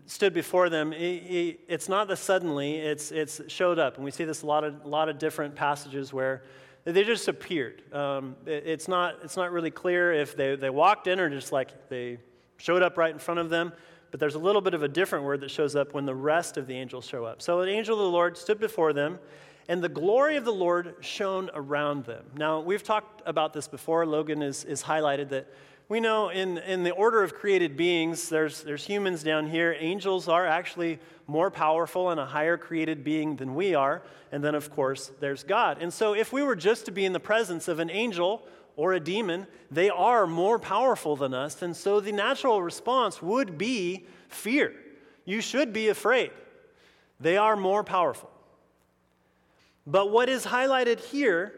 stood 0.06 0.34
before 0.34 0.70
them, 0.70 0.94
it's 0.94 1.90
not 1.90 2.08
the 2.08 2.16
suddenly, 2.16 2.76
it's, 2.76 3.12
it's 3.12 3.42
showed 3.48 3.80
up. 3.80 3.96
And 3.96 4.06
we 4.06 4.12
see 4.12 4.24
this 4.24 4.44
a 4.44 4.46
lot 4.46 4.64
of, 4.64 4.86
lot 4.86 5.10
of 5.10 5.18
different 5.18 5.56
passages 5.56 6.14
where 6.14 6.44
they 6.84 7.04
just 7.04 7.28
appeared. 7.28 7.82
Um, 7.94 8.36
it's, 8.46 8.88
not, 8.88 9.16
it's 9.24 9.38
not 9.38 9.52
really 9.52 9.72
clear 9.72 10.14
if 10.14 10.36
they, 10.36 10.56
they 10.56 10.70
walked 10.70 11.08
in 11.08 11.20
or 11.20 11.30
just 11.30 11.52
like 11.52 11.90
they 11.90 12.20
showed 12.58 12.84
up 12.84 12.98
right 12.98 13.12
in 13.12 13.20
front 13.20 13.40
of 13.40 13.50
them. 13.50 13.74
But 14.12 14.20
there's 14.20 14.36
a 14.36 14.40
little 14.40 14.62
bit 14.62 14.74
of 14.74 14.84
a 14.84 14.88
different 14.88 15.26
word 15.26 15.42
that 15.42 15.52
shows 15.52 15.76
up 15.76 15.94
when 15.94 16.06
the 16.06 16.16
rest 16.16 16.58
of 16.58 16.68
the 16.68 16.76
angels 16.76 17.06
show 17.06 17.26
up. 17.26 17.42
So 17.42 17.62
the 17.62 17.72
angel 17.72 17.96
of 17.96 18.02
the 18.02 18.10
Lord 18.10 18.38
stood 18.38 18.60
before 18.60 18.92
them, 18.92 19.20
and 19.70 19.84
the 19.84 19.88
glory 19.88 20.36
of 20.36 20.46
the 20.46 20.52
Lord 20.52 20.96
shone 21.00 21.52
around 21.54 22.06
them. 22.06 22.26
Now, 22.36 22.60
we've 22.60 22.82
talked 22.82 23.22
about 23.28 23.54
this 23.54 23.68
before. 23.68 24.04
Logan 24.04 24.42
is, 24.42 24.66
is 24.66 24.82
highlighted 24.82 25.30
that 25.30 25.48
we 25.88 26.00
know 26.00 26.30
in, 26.30 26.58
in 26.58 26.82
the 26.82 26.90
order 26.90 27.22
of 27.22 27.36
created 27.36 27.78
beings, 27.78 28.30
there's, 28.30 28.64
there's 28.64 28.84
humans 28.84 29.22
down 29.22 29.48
here. 29.48 29.76
Angels 29.80 30.28
are 30.28 30.46
actually 30.46 30.98
more 31.28 31.52
powerful 31.52 32.10
and 32.10 32.20
a 32.20 32.26
higher 32.26 32.58
created 32.58 33.04
being 33.04 33.36
than 33.36 33.54
we 33.54 33.76
are. 33.76 34.02
And 34.32 34.44
then, 34.44 34.56
of 34.56 34.72
course, 34.72 35.12
there's 35.20 35.44
God. 35.44 35.78
And 35.80 35.94
so, 35.94 36.14
if 36.14 36.34
we 36.34 36.42
were 36.42 36.56
just 36.56 36.86
to 36.86 36.92
be 36.92 37.06
in 37.06 37.14
the 37.14 37.20
presence 37.20 37.68
of 37.68 37.78
an 37.78 37.92
angel 37.92 38.48
or 38.76 38.94
a 38.94 39.00
demon, 39.00 39.46
they 39.70 39.92
are 39.92 40.26
more 40.26 40.58
powerful 40.58 41.16
than 41.16 41.36
us. 41.36 41.62
And 41.62 41.78
so, 41.78 42.00
the 42.00 42.12
natural 42.12 42.62
response 42.64 43.22
would 43.22 43.58
be 43.58 44.08
fear. 44.30 44.74
You 45.26 45.42
should 45.42 45.74
be 45.74 45.90
afraid. 45.90 46.32
They 47.20 47.38
are 47.38 47.56
more 47.56 47.84
powerful. 47.84 48.32
But 49.90 50.12
what 50.12 50.30
is 50.30 50.46
highlighted 50.46 51.00
here 51.00 51.54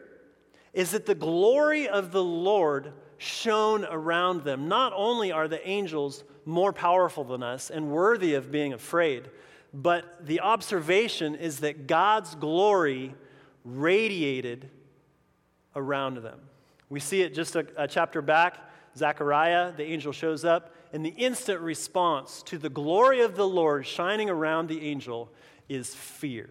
is 0.72 0.92
that 0.92 1.04
the 1.04 1.14
glory 1.14 1.86
of 1.86 2.12
the 2.12 2.24
Lord 2.24 2.94
shone 3.18 3.84
around 3.84 4.44
them. 4.44 4.68
Not 4.68 4.94
only 4.96 5.30
are 5.30 5.48
the 5.48 5.66
angels 5.68 6.24
more 6.46 6.72
powerful 6.72 7.24
than 7.24 7.42
us 7.42 7.68
and 7.68 7.90
worthy 7.90 8.32
of 8.34 8.50
being 8.50 8.72
afraid, 8.72 9.28
but 9.74 10.26
the 10.26 10.40
observation 10.40 11.34
is 11.34 11.60
that 11.60 11.86
God's 11.86 12.34
glory 12.34 13.14
radiated 13.66 14.70
around 15.76 16.22
them. 16.22 16.40
We 16.88 17.00
see 17.00 17.20
it 17.20 17.34
just 17.34 17.54
a, 17.54 17.66
a 17.76 17.86
chapter 17.86 18.22
back. 18.22 18.58
Zechariah, 18.96 19.72
the 19.72 19.84
angel 19.84 20.12
shows 20.12 20.44
up, 20.44 20.74
and 20.92 21.04
the 21.04 21.10
instant 21.10 21.60
response 21.60 22.42
to 22.44 22.58
the 22.58 22.68
glory 22.70 23.20
of 23.20 23.36
the 23.36 23.46
Lord 23.46 23.86
shining 23.86 24.30
around 24.30 24.68
the 24.68 24.86
angel 24.86 25.30
is 25.68 25.94
fear. 25.94 26.48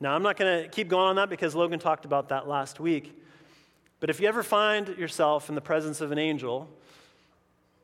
Now, 0.00 0.14
I'm 0.14 0.22
not 0.22 0.36
going 0.36 0.62
to 0.62 0.68
keep 0.68 0.88
going 0.88 1.08
on 1.08 1.16
that 1.16 1.28
because 1.28 1.54
Logan 1.54 1.78
talked 1.78 2.04
about 2.04 2.28
that 2.28 2.46
last 2.46 2.78
week. 2.78 3.20
But 4.00 4.10
if 4.10 4.20
you 4.20 4.28
ever 4.28 4.42
find 4.42 4.88
yourself 4.96 5.48
in 5.48 5.56
the 5.56 5.60
presence 5.60 6.00
of 6.00 6.12
an 6.12 6.18
angel, 6.18 6.68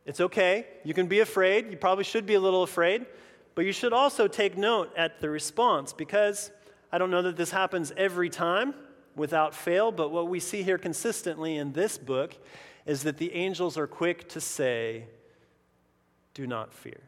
it's 0.06 0.20
okay. 0.20 0.66
You 0.84 0.94
can 0.94 1.06
be 1.06 1.20
afraid. 1.20 1.70
You 1.70 1.76
probably 1.76 2.04
should 2.04 2.24
be 2.24 2.34
a 2.34 2.40
little 2.40 2.62
afraid. 2.62 3.06
But 3.54 3.64
you 3.64 3.72
should 3.72 3.92
also 3.92 4.28
take 4.28 4.56
note 4.56 4.92
at 4.96 5.20
the 5.20 5.28
response 5.28 5.92
because 5.92 6.50
I 6.92 6.98
don't 6.98 7.10
know 7.10 7.22
that 7.22 7.36
this 7.36 7.50
happens 7.50 7.92
every 7.96 8.30
time 8.30 8.74
without 9.16 9.54
fail, 9.54 9.92
but 9.92 10.10
what 10.10 10.28
we 10.28 10.40
see 10.40 10.62
here 10.62 10.78
consistently 10.78 11.56
in 11.56 11.72
this 11.72 11.98
book 11.98 12.34
is 12.86 13.02
that 13.04 13.16
the 13.16 13.32
angels 13.32 13.78
are 13.78 13.86
quick 13.86 14.28
to 14.30 14.40
say, 14.40 15.06
Do 16.34 16.46
not 16.46 16.72
fear. 16.72 17.00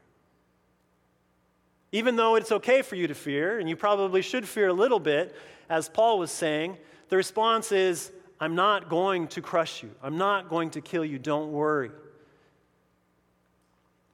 Even 1.92 2.16
though 2.16 2.34
it's 2.34 2.52
okay 2.52 2.82
for 2.82 2.96
you 2.96 3.06
to 3.06 3.14
fear, 3.14 3.58
and 3.58 3.68
you 3.68 3.76
probably 3.76 4.22
should 4.22 4.46
fear 4.46 4.68
a 4.68 4.72
little 4.72 5.00
bit, 5.00 5.34
as 5.68 5.88
Paul 5.88 6.18
was 6.18 6.30
saying, 6.30 6.76
the 7.08 7.16
response 7.16 7.72
is, 7.72 8.12
I'm 8.40 8.54
not 8.54 8.88
going 8.88 9.28
to 9.28 9.40
crush 9.40 9.82
you. 9.82 9.90
I'm 10.02 10.18
not 10.18 10.48
going 10.48 10.70
to 10.70 10.80
kill 10.80 11.04
you. 11.04 11.18
Don't 11.18 11.52
worry. 11.52 11.90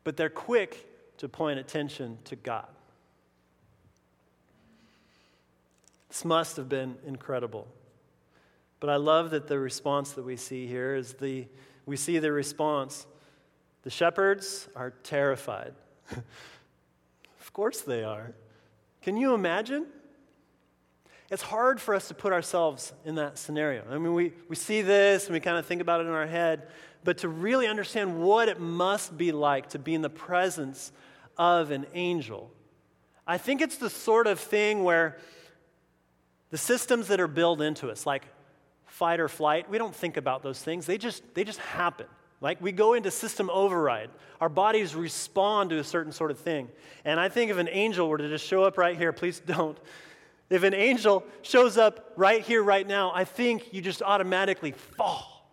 But 0.04 0.16
they're 0.16 0.28
quick 0.28 0.86
to 1.18 1.28
point 1.28 1.58
attention 1.58 2.18
to 2.24 2.36
God. 2.36 2.68
This 6.08 6.24
must 6.24 6.56
have 6.56 6.68
been 6.68 6.96
incredible. 7.06 7.66
But 8.80 8.90
I 8.90 8.96
love 8.96 9.30
that 9.30 9.46
the 9.46 9.58
response 9.58 10.12
that 10.12 10.24
we 10.24 10.36
see 10.36 10.66
here 10.66 10.94
is 10.94 11.14
the 11.14 11.46
we 11.86 11.96
see 11.96 12.18
the 12.18 12.30
response. 12.30 13.06
The 13.82 13.90
shepherds 13.90 14.68
are 14.76 14.90
terrified. 15.02 15.74
of 17.52 17.54
course 17.54 17.82
they 17.82 18.02
are. 18.02 18.34
Can 19.02 19.16
you 19.16 19.34
imagine? 19.34 19.86
it's 21.32 21.42
hard 21.42 21.80
for 21.80 21.94
us 21.94 22.08
to 22.08 22.14
put 22.14 22.30
ourselves 22.30 22.92
in 23.06 23.14
that 23.14 23.38
scenario. 23.38 23.82
I 23.90 23.96
mean, 23.96 24.12
we, 24.12 24.34
we 24.50 24.54
see 24.54 24.82
this 24.82 25.24
and 25.24 25.32
we 25.32 25.40
kind 25.40 25.56
of 25.56 25.64
think 25.64 25.80
about 25.80 26.02
it 26.02 26.06
in 26.06 26.12
our 26.12 26.26
head, 26.26 26.68
but 27.04 27.18
to 27.18 27.28
really 27.28 27.66
understand 27.66 28.20
what 28.20 28.50
it 28.50 28.60
must 28.60 29.16
be 29.16 29.32
like 29.32 29.70
to 29.70 29.78
be 29.78 29.94
in 29.94 30.02
the 30.02 30.10
presence 30.10 30.92
of 31.38 31.70
an 31.70 31.86
angel, 31.94 32.50
I 33.26 33.38
think 33.38 33.62
it's 33.62 33.76
the 33.76 33.88
sort 33.88 34.26
of 34.26 34.40
thing 34.40 34.84
where 34.84 35.16
the 36.50 36.58
systems 36.58 37.08
that 37.08 37.18
are 37.18 37.28
built 37.28 37.62
into 37.62 37.90
us, 37.90 38.04
like 38.04 38.26
fight 38.84 39.18
or 39.18 39.28
flight, 39.28 39.70
we 39.70 39.78
don't 39.78 39.94
think 39.94 40.18
about 40.18 40.42
those 40.42 40.60
things. 40.60 40.84
They 40.84 40.98
just, 40.98 41.22
they 41.32 41.44
just 41.44 41.60
happen. 41.60 42.08
Like 42.42 42.60
we 42.60 42.72
go 42.72 42.92
into 42.92 43.10
system 43.10 43.48
override. 43.48 44.10
Our 44.40 44.50
bodies 44.50 44.94
respond 44.94 45.70
to 45.70 45.78
a 45.78 45.84
certain 45.84 46.12
sort 46.12 46.30
of 46.30 46.38
thing. 46.38 46.68
And 47.06 47.18
I 47.18 47.30
think 47.30 47.50
if 47.50 47.56
an 47.56 47.68
angel 47.70 48.08
were 48.08 48.18
to 48.18 48.28
just 48.28 48.44
show 48.44 48.64
up 48.64 48.76
right 48.76 48.98
here, 48.98 49.12
please 49.12 49.40
don't 49.46 49.78
if 50.52 50.64
an 50.64 50.74
angel 50.74 51.24
shows 51.40 51.78
up 51.78 52.12
right 52.14 52.42
here, 52.42 52.62
right 52.62 52.86
now, 52.86 53.10
I 53.14 53.24
think 53.24 53.72
you 53.72 53.80
just 53.80 54.02
automatically 54.02 54.72
fall. 54.72 55.48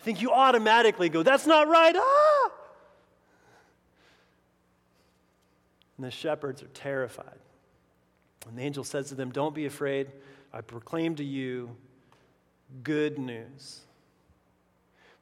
I 0.00 0.02
think 0.04 0.20
you 0.20 0.32
automatically 0.32 1.08
go, 1.08 1.22
that's 1.22 1.46
not 1.46 1.68
right. 1.68 1.94
Ah! 1.96 2.50
And 5.96 6.04
the 6.04 6.10
shepherds 6.10 6.64
are 6.64 6.68
terrified. 6.74 7.38
And 8.48 8.58
the 8.58 8.62
angel 8.62 8.82
says 8.82 9.08
to 9.10 9.14
them, 9.14 9.30
Don't 9.30 9.54
be 9.54 9.66
afraid. 9.66 10.08
I 10.52 10.60
proclaim 10.60 11.14
to 11.14 11.24
you 11.24 11.76
good 12.82 13.18
news. 13.20 13.83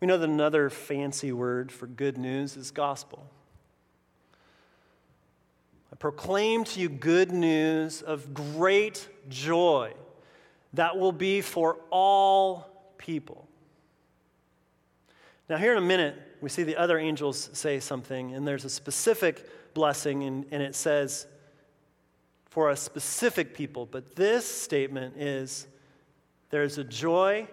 We 0.02 0.09
know 0.09 0.18
that 0.18 0.28
another 0.28 0.68
fancy 0.68 1.30
word 1.30 1.71
for 1.71 1.87
good 1.87 2.18
news 2.18 2.56
is 2.56 2.73
gospel. 2.73 3.25
I 5.92 5.94
proclaim 5.94 6.64
to 6.64 6.80
you 6.80 6.88
good 6.88 7.30
news 7.30 8.02
of 8.02 8.35
great 8.35 9.09
joy 9.28 9.92
that 10.73 10.99
will 10.99 11.12
be 11.12 11.40
for 11.40 11.78
all 11.90 12.94
people. 12.99 13.47
Now, 15.49 15.56
here 15.56 15.71
in 15.71 15.78
a 15.78 15.87
minute, 15.87 16.21
we 16.40 16.49
see 16.49 16.64
the 16.64 16.78
other 16.78 16.99
angels 16.99 17.50
say 17.52 17.78
something, 17.78 18.35
and 18.35 18.44
there's 18.44 18.64
a 18.64 18.71
specific 18.71 19.49
blessing, 19.73 20.25
and, 20.25 20.47
and 20.50 20.64
it 20.64 20.75
says, 20.75 21.28
for 22.50 22.71
a 22.71 22.76
specific 22.76 23.54
people. 23.54 23.87
But 23.87 24.16
this 24.16 24.52
statement 24.52 25.16
is 25.16 25.68
there's 26.50 26.76
a 26.78 26.82
joy 26.82 27.47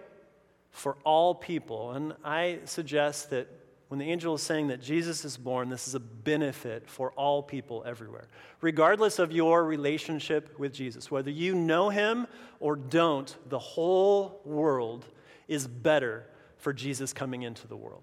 for 0.70 0.96
all 1.04 1.34
people. 1.34 1.92
And 1.92 2.14
I 2.24 2.60
suggest 2.64 3.30
that 3.30 3.48
when 3.88 3.98
the 3.98 4.10
angel 4.10 4.34
is 4.34 4.42
saying 4.42 4.68
that 4.68 4.80
Jesus 4.80 5.24
is 5.24 5.36
born, 5.36 5.68
this 5.68 5.88
is 5.88 5.94
a 5.94 6.00
benefit 6.00 6.88
for 6.88 7.10
all 7.12 7.42
people 7.42 7.82
everywhere, 7.84 8.28
regardless 8.60 9.18
of 9.18 9.32
your 9.32 9.64
relationship 9.64 10.56
with 10.58 10.72
Jesus. 10.72 11.10
Whether 11.10 11.30
you 11.30 11.54
know 11.54 11.88
him 11.88 12.26
or 12.60 12.76
don't, 12.76 13.34
the 13.48 13.58
whole 13.58 14.40
world 14.44 15.06
is 15.48 15.66
better 15.66 16.24
for 16.56 16.72
Jesus 16.72 17.12
coming 17.12 17.42
into 17.42 17.66
the 17.66 17.76
world. 17.76 18.02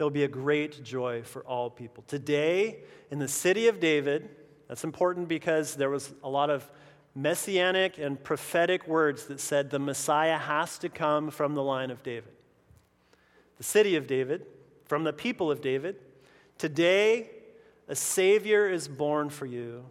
there'll 0.00 0.10
be 0.10 0.24
a 0.24 0.28
great 0.28 0.82
joy 0.82 1.22
for 1.22 1.44
all 1.44 1.68
people. 1.68 2.02
Today, 2.08 2.78
in 3.10 3.18
the 3.18 3.28
city 3.28 3.68
of 3.68 3.80
David, 3.80 4.30
that's 4.66 4.82
important 4.82 5.28
because 5.28 5.74
there 5.74 5.90
was 5.90 6.10
a 6.24 6.28
lot 6.28 6.48
of 6.48 6.66
messianic 7.14 7.98
and 7.98 8.22
prophetic 8.22 8.86
words 8.86 9.26
that 9.26 9.40
said 9.40 9.70
the 9.70 9.78
Messiah 9.78 10.38
has 10.38 10.78
to 10.78 10.88
come 10.88 11.30
from 11.30 11.54
the 11.54 11.62
line 11.62 11.90
of 11.90 12.02
David. 12.02 12.32
The 13.58 13.64
city 13.64 13.96
of 13.96 14.06
David, 14.06 14.46
from 14.84 15.04
the 15.04 15.12
people 15.12 15.50
of 15.50 15.60
David, 15.60 15.96
today 16.58 17.30
a 17.88 17.96
Savior 17.96 18.68
is 18.68 18.86
born 18.86 19.30
for 19.30 19.46
you. 19.46 19.84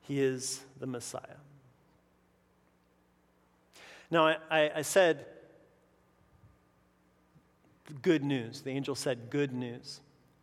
He 0.00 0.20
is 0.20 0.62
the 0.80 0.86
Messiah. 0.86 1.20
Now, 4.10 4.28
I, 4.28 4.36
I, 4.50 4.70
I 4.76 4.82
said 4.82 5.26
good 8.02 8.24
news. 8.24 8.62
The 8.62 8.70
angel 8.70 8.94
said 8.94 9.30
good 9.30 9.52
news. 9.52 10.00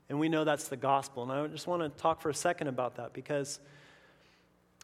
And 0.09 0.19
we 0.19 0.29
know 0.29 0.43
that's 0.43 0.67
the 0.67 0.77
gospel. 0.77 1.23
And 1.23 1.31
I 1.31 1.47
just 1.47 1.67
want 1.67 1.81
to 1.81 1.89
talk 2.01 2.21
for 2.21 2.29
a 2.29 2.33
second 2.33 2.67
about 2.67 2.95
that 2.95 3.13
because, 3.13 3.59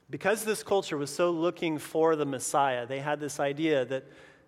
because 0.10 0.44
this 0.44 0.64
culture 0.64 0.98
was 0.98 1.14
so 1.14 1.32
looking 1.32 1.78
for 1.78 2.16
the 2.16 2.26
Messiah, 2.26 2.86
they 2.86 3.00
had 3.00 3.20
this 3.20 3.40
idea 3.40 3.86
that, 3.86 4.06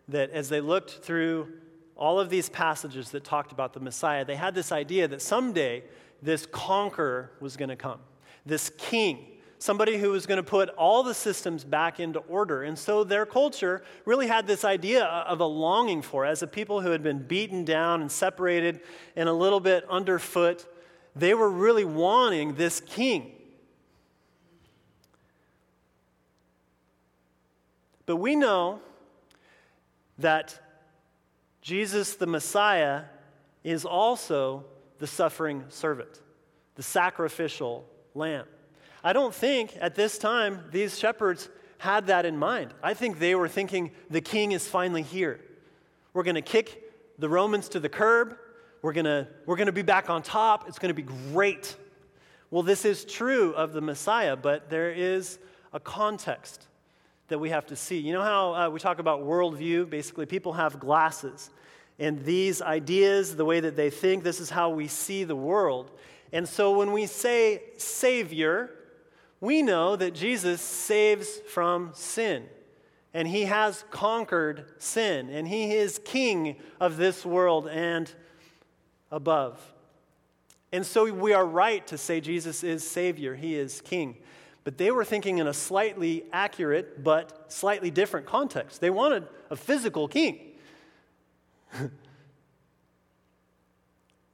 that 0.08 0.32
as 0.32 0.50
they 0.50 0.62
looked 0.62 0.92
through 1.04 1.52
all 1.96 2.20
of 2.20 2.30
these 2.30 2.50
passages 2.50 3.12
that 3.12 3.24
talked 3.24 3.52
about 3.52 3.74
the 3.74 3.80
Messiah, 3.80 4.24
they 4.24 4.36
had 4.36 4.56
this 4.56 4.72
idea 4.72 5.08
that 5.08 5.22
someday 5.22 5.84
this 6.22 6.46
conqueror 6.46 7.32
was 7.40 7.58
going 7.58 7.70
to 7.70 7.76
come, 7.76 8.00
this 8.46 8.72
king 8.78 9.26
somebody 9.60 9.98
who 9.98 10.10
was 10.12 10.26
going 10.26 10.38
to 10.38 10.44
put 10.44 10.70
all 10.70 11.04
the 11.04 11.14
systems 11.14 11.66
back 11.66 12.00
into 12.00 12.20
order. 12.20 12.64
And 12.64 12.80
so 12.80 13.04
their 13.04 13.26
culture 13.26 13.84
really 14.06 14.28
had 14.28 14.48
this 14.48 14.64
idea 14.64 15.04
of 15.04 15.42
a 15.42 15.46
longing 15.46 16.02
for, 16.02 16.26
as 16.26 16.42
a 16.42 16.48
people 16.48 16.82
who 16.82 16.92
had 16.92 17.04
been 17.04 17.20
beaten 17.20 17.66
down 17.66 18.02
and 18.02 18.12
separated 18.12 18.80
and 19.18 19.28
a 19.28 19.34
little 19.34 19.60
bit 19.60 19.84
underfoot, 19.90 20.66
they 21.16 21.34
were 21.34 21.50
really 21.50 21.84
wanting 21.84 22.56
this 22.56 22.80
king. 22.80 23.34
But 28.10 28.16
we 28.16 28.36
know 28.36 28.80
that 30.18 30.60
Jesus 31.62 32.16
the 32.16 32.26
Messiah 32.26 33.04
is 33.64 33.86
also 33.86 34.66
the 34.98 35.06
suffering 35.06 35.64
servant, 35.70 36.20
the 36.74 36.82
sacrificial 36.82 37.86
lamb. 38.16 38.48
I 39.04 39.14
don't 39.14 39.32
think 39.32 39.78
at 39.80 39.94
this 39.94 40.18
time 40.18 40.64
these 40.72 40.98
shepherds 40.98 41.50
had 41.78 42.08
that 42.08 42.26
in 42.26 42.36
mind. 42.36 42.74
I 42.82 42.96
think 42.96 43.20
they 43.20 43.36
were 43.36 43.48
thinking 43.48 43.92
the 44.10 44.22
king 44.22 44.54
is 44.54 44.68
finally 44.68 45.04
here. 45.04 45.40
We're 46.12 46.24
going 46.24 46.34
to 46.34 46.42
kick 46.42 46.82
the 47.20 47.30
Romans 47.30 47.70
to 47.70 47.80
the 47.80 47.90
curb. 47.90 48.40
We're 48.82 48.94
going 48.94 49.06
to 49.06 49.28
we're 49.46 49.56
going 49.56 49.68
to 49.68 49.72
be 49.72 49.84
back 49.84 50.10
on 50.10 50.24
top. 50.24 50.68
It's 50.68 50.80
going 50.80 50.96
to 50.96 51.00
be 51.00 51.08
great. 51.32 51.76
Well, 52.50 52.64
this 52.64 52.86
is 52.86 53.06
true 53.06 53.54
of 53.54 53.74
the 53.74 53.82
Messiah, 53.82 54.36
but 54.36 54.72
there 54.72 54.90
is 54.90 55.38
a 55.74 55.80
context 55.80 56.69
that 57.30 57.40
we 57.40 57.50
have 57.50 57.66
to 57.68 57.76
see. 57.76 58.00
You 58.00 58.14
know 58.14 58.22
how 58.22 58.54
uh, 58.54 58.70
we 58.70 58.80
talk 58.80 59.00
about 59.00 59.22
worldview? 59.22 59.90
Basically, 59.90 60.26
people 60.26 60.54
have 60.54 60.80
glasses. 60.80 61.50
And 61.98 62.24
these 62.24 62.62
ideas, 62.62 63.36
the 63.36 63.46
way 63.46 63.60
that 63.60 63.76
they 63.76 63.90
think, 63.90 64.24
this 64.24 64.40
is 64.40 64.50
how 64.50 64.70
we 64.70 64.88
see 64.88 65.24
the 65.24 65.36
world. 65.36 65.92
And 66.32 66.48
so 66.48 66.78
when 66.78 66.92
we 66.92 67.06
say 67.06 67.64
Savior, 67.78 68.72
we 69.42 69.62
know 69.62 69.96
that 69.96 70.14
Jesus 70.14 70.62
saves 70.62 71.40
from 71.52 71.92
sin. 71.94 72.46
And 73.14 73.28
he 73.28 73.44
has 73.44 73.84
conquered 73.90 74.66
sin. 74.78 75.30
And 75.30 75.48
he 75.48 75.74
is 75.74 76.00
king 76.04 76.58
of 76.80 76.98
this 76.98 77.26
world 77.26 77.68
and 77.68 78.14
above. 79.12 79.74
And 80.72 80.86
so 80.86 81.12
we 81.12 81.34
are 81.34 81.46
right 81.46 81.86
to 81.88 81.98
say 81.98 82.22
Jesus 82.22 82.64
is 82.64 82.88
Savior, 82.88 83.36
He 83.36 83.56
is 83.56 83.82
King. 83.82 84.18
But 84.70 84.78
they 84.78 84.92
were 84.92 85.04
thinking 85.04 85.40
in 85.40 85.48
a 85.48 85.54
slightly 85.56 86.26
accurate 86.32 87.04
but 87.04 87.52
slightly 87.52 87.90
different 87.90 88.28
context. 88.28 88.80
They 88.80 88.92
wanted 88.92 89.28
a 89.50 89.56
physical 89.56 90.08
king. 90.08 90.40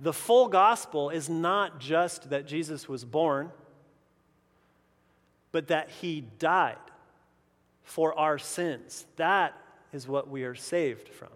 the 0.01 0.11
full 0.11 0.49
gospel 0.49 1.09
is 1.09 1.29
not 1.29 1.79
just 1.79 2.31
that 2.31 2.47
Jesus 2.47 2.89
was 2.89 3.05
born 3.05 3.49
but 5.53 5.67
that 5.67 5.89
he 5.89 6.25
died 6.37 6.75
for 7.83 8.13
our 8.19 8.37
sins. 8.37 9.05
That 9.15 9.53
is 9.93 10.05
what 10.05 10.29
we 10.29 10.43
are 10.43 10.53
saved 10.53 11.07
from. 11.07 11.29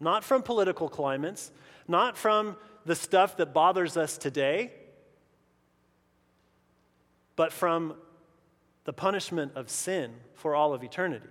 Not 0.00 0.24
from 0.24 0.42
political 0.42 0.88
climates, 0.88 1.52
not 1.86 2.16
from 2.16 2.56
the 2.84 2.96
stuff 2.96 3.36
that 3.36 3.54
bothers 3.54 3.96
us 3.96 4.18
today, 4.18 4.72
but 7.36 7.52
from 7.52 7.94
the 8.90 8.94
punishment 8.94 9.52
of 9.54 9.70
sin 9.70 10.10
for 10.34 10.56
all 10.56 10.74
of 10.74 10.82
eternity. 10.82 11.28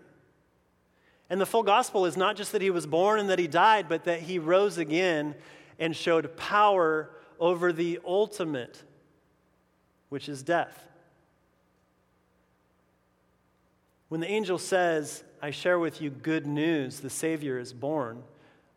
And 1.29 1.41
the 1.41 1.45
full 1.45 1.63
gospel 1.63 2.05
is 2.05 2.15
not 2.15 2.37
just 2.37 2.53
that 2.53 2.61
he 2.61 2.69
was 2.69 2.87
born 2.87 3.19
and 3.19 3.29
that 3.29 3.37
he 3.37 3.49
died, 3.49 3.89
but 3.89 4.05
that 4.05 4.21
he 4.21 4.39
rose 4.39 4.77
again 4.77 5.35
and 5.77 5.93
showed 5.93 6.37
power 6.37 7.09
over 7.37 7.73
the 7.73 7.99
ultimate, 8.07 8.81
which 10.07 10.29
is 10.29 10.41
death. 10.41 10.87
When 14.07 14.21
the 14.21 14.31
angel 14.31 14.57
says, 14.57 15.25
I 15.41 15.51
share 15.51 15.79
with 15.79 16.01
you 16.01 16.11
good 16.11 16.47
news, 16.47 17.01
the 17.01 17.09
Savior 17.09 17.59
is 17.59 17.73
born, 17.73 18.23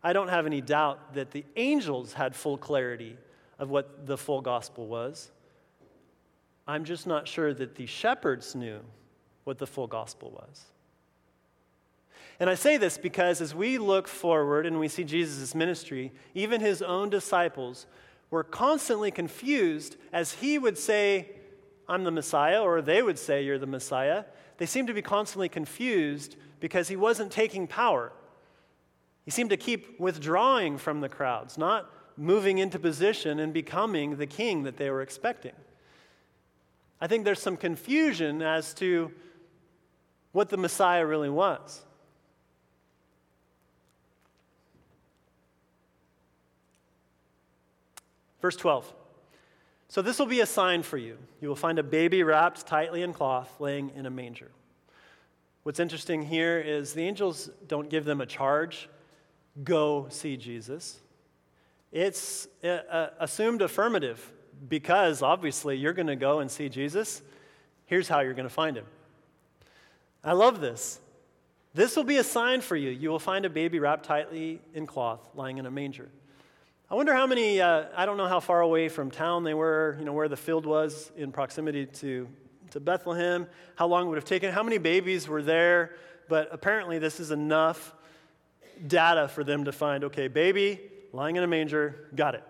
I 0.03 0.11
don't 0.11 0.27
have 0.27 0.45
any 0.45 0.59
doubt 0.59 1.13
that 1.13 1.31
the 1.31 1.45
angels 1.55 2.11
had 2.11 2.35
full 2.35 2.57
clarity 2.57 3.15
of 3.57 3.69
what 3.69 4.05
the 4.07 4.17
full 4.17 4.41
gospel 4.41 4.87
was. 4.87 5.31
I'm 6.67 6.85
just 6.85 7.05
not 7.07 7.27
sure 7.27 7.53
that 7.53 7.75
the 7.75 7.85
shepherds 7.85 8.55
knew 8.55 8.79
what 9.43 9.57
the 9.57 9.67
full 9.67 9.87
gospel 9.87 10.31
was. 10.31 10.65
And 12.39 12.49
I 12.49 12.55
say 12.55 12.77
this 12.77 12.97
because 12.97 13.41
as 13.41 13.53
we 13.53 13.77
look 13.77 14.07
forward 14.07 14.65
and 14.65 14.79
we 14.79 14.87
see 14.87 15.03
Jesus' 15.03 15.53
ministry, 15.53 16.11
even 16.33 16.61
his 16.61 16.81
own 16.81 17.09
disciples 17.09 17.85
were 18.31 18.43
constantly 18.43 19.11
confused 19.11 19.97
as 20.11 20.33
he 20.33 20.57
would 20.57 20.77
say, 20.77 21.29
I'm 21.87 22.03
the 22.03 22.11
Messiah, 22.11 22.61
or 22.61 22.81
they 22.81 23.03
would 23.03 23.19
say, 23.19 23.43
You're 23.43 23.59
the 23.59 23.67
Messiah 23.67 24.23
they 24.57 24.65
seemed 24.65 24.87
to 24.87 24.93
be 24.93 25.01
constantly 25.01 25.49
confused 25.49 26.35
because 26.59 26.87
he 26.87 26.95
wasn't 26.95 27.31
taking 27.31 27.67
power. 27.67 28.11
He 29.25 29.31
seemed 29.31 29.49
to 29.49 29.57
keep 29.57 29.99
withdrawing 29.99 30.77
from 30.77 31.01
the 31.01 31.09
crowds, 31.09 31.57
not 31.57 31.89
moving 32.17 32.59
into 32.59 32.77
position 32.77 33.39
and 33.39 33.53
becoming 33.53 34.17
the 34.17 34.27
king 34.27 34.63
that 34.63 34.77
they 34.77 34.89
were 34.89 35.01
expecting. 35.01 35.53
I 37.03 37.07
think 37.07 37.25
there's 37.25 37.41
some 37.41 37.57
confusion 37.57 38.41
as 38.41 38.73
to 38.75 39.11
what 40.31 40.47
the 40.47 40.55
Messiah 40.55 41.05
really 41.05 41.29
was. 41.29 41.83
Verse 48.41 48.55
12. 48.55 48.93
So 49.89 50.01
this 50.01 50.17
will 50.17 50.27
be 50.27 50.39
a 50.39 50.45
sign 50.45 50.81
for 50.81 50.97
you. 50.97 51.17
You 51.41 51.49
will 51.49 51.57
find 51.57 51.77
a 51.77 51.83
baby 51.83 52.23
wrapped 52.23 52.65
tightly 52.65 53.01
in 53.01 53.11
cloth, 53.11 53.53
laying 53.59 53.91
in 53.97 54.05
a 54.05 54.09
manger. 54.09 54.51
What's 55.63 55.81
interesting 55.81 56.21
here 56.21 56.57
is 56.57 56.93
the 56.93 57.03
angels 57.03 57.49
don't 57.67 57.89
give 57.89 58.05
them 58.05 58.21
a 58.21 58.25
charge 58.25 58.87
go 59.61 60.07
see 60.09 60.37
Jesus. 60.37 61.01
It's 61.91 62.47
a, 62.63 63.09
assumed 63.19 63.61
affirmative 63.61 64.31
because 64.67 65.21
obviously 65.21 65.77
you're 65.77 65.93
going 65.93 66.07
to 66.07 66.15
go 66.15 66.39
and 66.39 66.49
see 66.49 66.69
Jesus. 66.69 67.21
Here's 67.85 68.07
how 68.07 68.21
you're 68.21 68.33
going 68.33 68.47
to 68.47 68.53
find 68.53 68.77
him. 68.77 68.85
I 70.23 70.33
love 70.33 70.61
this. 70.61 70.99
This 71.73 71.95
will 71.95 72.03
be 72.03 72.17
a 72.17 72.23
sign 72.23 72.61
for 72.61 72.75
you. 72.75 72.89
You 72.89 73.09
will 73.09 73.19
find 73.19 73.45
a 73.45 73.49
baby 73.49 73.79
wrapped 73.79 74.05
tightly 74.05 74.61
in 74.73 74.85
cloth, 74.85 75.19
lying 75.35 75.57
in 75.57 75.65
a 75.65 75.71
manger. 75.71 76.09
I 76.89 76.95
wonder 76.95 77.13
how 77.13 77.25
many, 77.25 77.59
uh, 77.59 77.85
I 77.95 78.05
don't 78.05 78.17
know 78.17 78.27
how 78.27 78.39
far 78.39 78.61
away 78.61 78.89
from 78.89 79.09
town 79.09 79.43
they 79.43 79.55
were, 79.55 79.95
you 79.97 80.05
know, 80.05 80.13
where 80.13 80.27
the 80.27 80.37
field 80.37 80.65
was 80.65 81.11
in 81.17 81.31
proximity 81.31 81.87
to, 81.87 82.27
to 82.71 82.79
Bethlehem, 82.79 83.47
how 83.75 83.87
long 83.87 84.05
it 84.05 84.09
would 84.09 84.17
have 84.17 84.25
taken, 84.25 84.51
how 84.51 84.61
many 84.61 84.77
babies 84.77 85.27
were 85.27 85.41
there, 85.41 85.95
but 86.29 86.49
apparently 86.51 86.99
this 86.99 87.19
is 87.19 87.31
enough 87.31 87.95
data 88.85 89.27
for 89.27 89.43
them 89.43 89.65
to 89.65 89.71
find 89.71 90.03
okay, 90.03 90.27
baby 90.27 90.79
lying 91.13 91.35
in 91.35 91.43
a 91.43 91.47
manger, 91.47 92.09
got 92.15 92.35
it. 92.35 92.43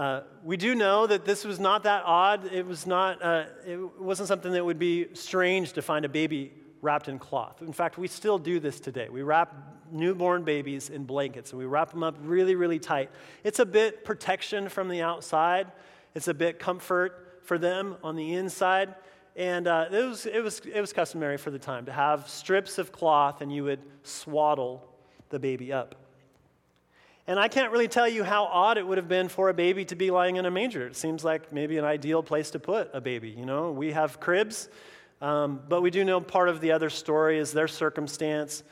Uh, 0.00 0.22
we 0.42 0.56
do 0.56 0.74
know 0.74 1.06
that 1.06 1.26
this 1.26 1.44
was 1.44 1.60
not 1.60 1.82
that 1.82 2.02
odd. 2.06 2.50
It 2.50 2.66
was 2.66 2.86
not. 2.86 3.22
Uh, 3.22 3.44
it 3.66 4.00
wasn't 4.00 4.28
something 4.28 4.50
that 4.52 4.64
would 4.64 4.78
be 4.78 5.08
strange 5.12 5.74
to 5.74 5.82
find 5.82 6.06
a 6.06 6.08
baby 6.08 6.54
wrapped 6.80 7.08
in 7.08 7.18
cloth. 7.18 7.60
In 7.60 7.74
fact, 7.74 7.98
we 7.98 8.08
still 8.08 8.38
do 8.38 8.60
this 8.60 8.80
today. 8.80 9.10
We 9.10 9.20
wrap 9.20 9.54
newborn 9.92 10.42
babies 10.42 10.88
in 10.88 11.04
blankets 11.04 11.50
and 11.50 11.58
we 11.58 11.66
wrap 11.66 11.90
them 11.90 12.02
up 12.02 12.16
really, 12.22 12.54
really 12.54 12.78
tight. 12.78 13.10
It's 13.44 13.58
a 13.58 13.66
bit 13.66 14.02
protection 14.02 14.70
from 14.70 14.88
the 14.88 15.02
outside. 15.02 15.70
It's 16.14 16.28
a 16.28 16.34
bit 16.34 16.58
comfort 16.58 17.42
for 17.42 17.58
them 17.58 17.96
on 18.02 18.16
the 18.16 18.32
inside. 18.32 18.94
And 19.36 19.66
uh, 19.66 19.88
it, 19.92 20.02
was, 20.02 20.24
it, 20.24 20.42
was, 20.42 20.60
it 20.60 20.80
was 20.80 20.94
customary 20.94 21.36
for 21.36 21.50
the 21.50 21.58
time 21.58 21.84
to 21.84 21.92
have 21.92 22.26
strips 22.26 22.78
of 22.78 22.90
cloth 22.90 23.42
and 23.42 23.54
you 23.54 23.64
would 23.64 23.80
swaddle 24.02 24.88
the 25.28 25.38
baby 25.38 25.74
up. 25.74 25.94
And 27.30 27.38
I 27.38 27.46
can't 27.46 27.70
really 27.70 27.86
tell 27.86 28.08
you 28.08 28.24
how 28.24 28.46
odd 28.46 28.76
it 28.76 28.84
would 28.84 28.98
have 28.98 29.06
been 29.06 29.28
for 29.28 29.50
a 29.50 29.54
baby 29.54 29.84
to 29.84 29.94
be 29.94 30.10
lying 30.10 30.34
in 30.34 30.46
a 30.46 30.50
manger. 30.50 30.88
It 30.88 30.96
seems 30.96 31.22
like 31.22 31.52
maybe 31.52 31.78
an 31.78 31.84
ideal 31.84 32.24
place 32.24 32.50
to 32.50 32.58
put 32.58 32.90
a 32.92 33.00
baby. 33.00 33.28
You 33.28 33.46
know, 33.46 33.70
we 33.70 33.92
have 33.92 34.18
cribs, 34.18 34.68
um, 35.20 35.60
but 35.68 35.80
we 35.80 35.92
do 35.92 36.02
know 36.02 36.20
part 36.20 36.48
of 36.48 36.60
the 36.60 36.72
other 36.72 36.90
story 36.90 37.38
is 37.38 37.52
their 37.52 37.68
circumstance. 37.68 38.64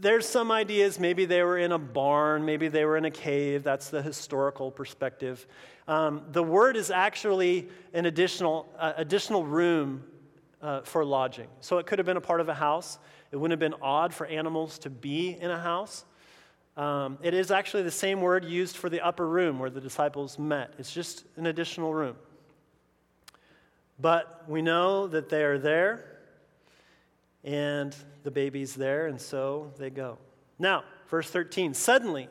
There's 0.00 0.26
some 0.26 0.50
ideas 0.50 0.98
maybe 0.98 1.26
they 1.26 1.42
were 1.42 1.58
in 1.58 1.72
a 1.72 1.78
barn, 1.78 2.46
maybe 2.46 2.68
they 2.68 2.86
were 2.86 2.96
in 2.96 3.04
a 3.04 3.10
cave. 3.10 3.64
That's 3.64 3.90
the 3.90 4.00
historical 4.00 4.70
perspective. 4.70 5.46
Um, 5.86 6.22
the 6.32 6.42
word 6.42 6.78
is 6.78 6.90
actually 6.90 7.68
an 7.92 8.06
additional, 8.06 8.66
uh, 8.78 8.94
additional 8.96 9.44
room 9.44 10.04
uh, 10.62 10.80
for 10.80 11.04
lodging. 11.04 11.48
So 11.60 11.76
it 11.76 11.84
could 11.84 11.98
have 11.98 12.06
been 12.06 12.16
a 12.16 12.22
part 12.22 12.40
of 12.40 12.48
a 12.48 12.54
house. 12.54 12.98
It 13.30 13.36
wouldn't 13.36 13.52
have 13.52 13.70
been 13.70 13.78
odd 13.82 14.14
for 14.14 14.24
animals 14.24 14.78
to 14.78 14.88
be 14.88 15.36
in 15.38 15.50
a 15.50 15.60
house. 15.60 16.06
Um, 16.76 17.18
it 17.22 17.34
is 17.34 17.50
actually 17.50 17.84
the 17.84 17.90
same 17.90 18.20
word 18.20 18.44
used 18.44 18.76
for 18.76 18.88
the 18.88 19.00
upper 19.00 19.26
room 19.26 19.58
where 19.58 19.70
the 19.70 19.80
disciples 19.80 20.38
met. 20.38 20.74
It's 20.78 20.92
just 20.92 21.24
an 21.36 21.46
additional 21.46 21.94
room. 21.94 22.16
But 24.00 24.44
we 24.48 24.60
know 24.60 25.06
that 25.06 25.28
they 25.28 25.44
are 25.44 25.58
there 25.58 26.04
and 27.44 27.94
the 28.24 28.30
baby's 28.30 28.74
there, 28.74 29.06
and 29.06 29.20
so 29.20 29.70
they 29.78 29.90
go. 29.90 30.18
Now, 30.58 30.84
verse 31.08 31.30
13 31.30 31.74
suddenly, 31.74 32.28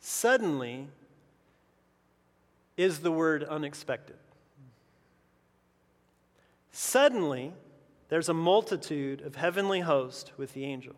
suddenly 0.00 0.88
is 2.76 2.98
the 2.98 3.12
word 3.12 3.44
unexpected. 3.44 4.16
Suddenly, 6.72 7.54
there's 8.08 8.28
a 8.28 8.34
multitude 8.34 9.22
of 9.22 9.36
heavenly 9.36 9.80
hosts 9.80 10.30
with 10.36 10.52
the 10.52 10.64
angel. 10.64 10.94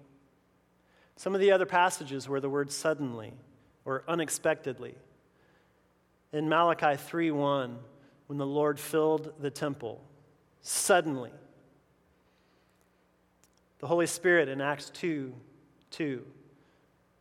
Some 1.19 1.35
of 1.35 1.41
the 1.41 1.51
other 1.51 1.67
passages 1.67 2.29
where 2.29 2.41
the 2.41 2.49
word 2.49 2.71
suddenly 2.71 3.33
or 3.85 4.05
unexpectedly. 4.07 4.95
In 6.33 6.49
Malachi 6.49 6.97
3:1, 6.97 7.77
when 8.29 8.39
the 8.39 8.47
Lord 8.47 8.79
filled 8.79 9.35
the 9.41 9.51
temple, 9.51 10.01
suddenly. 10.61 11.33
The 13.81 13.89
Holy 13.89 14.07
Spirit 14.07 14.49
in 14.49 14.61
Acts 14.61 14.91
2 14.91 15.35
2. 15.91 16.25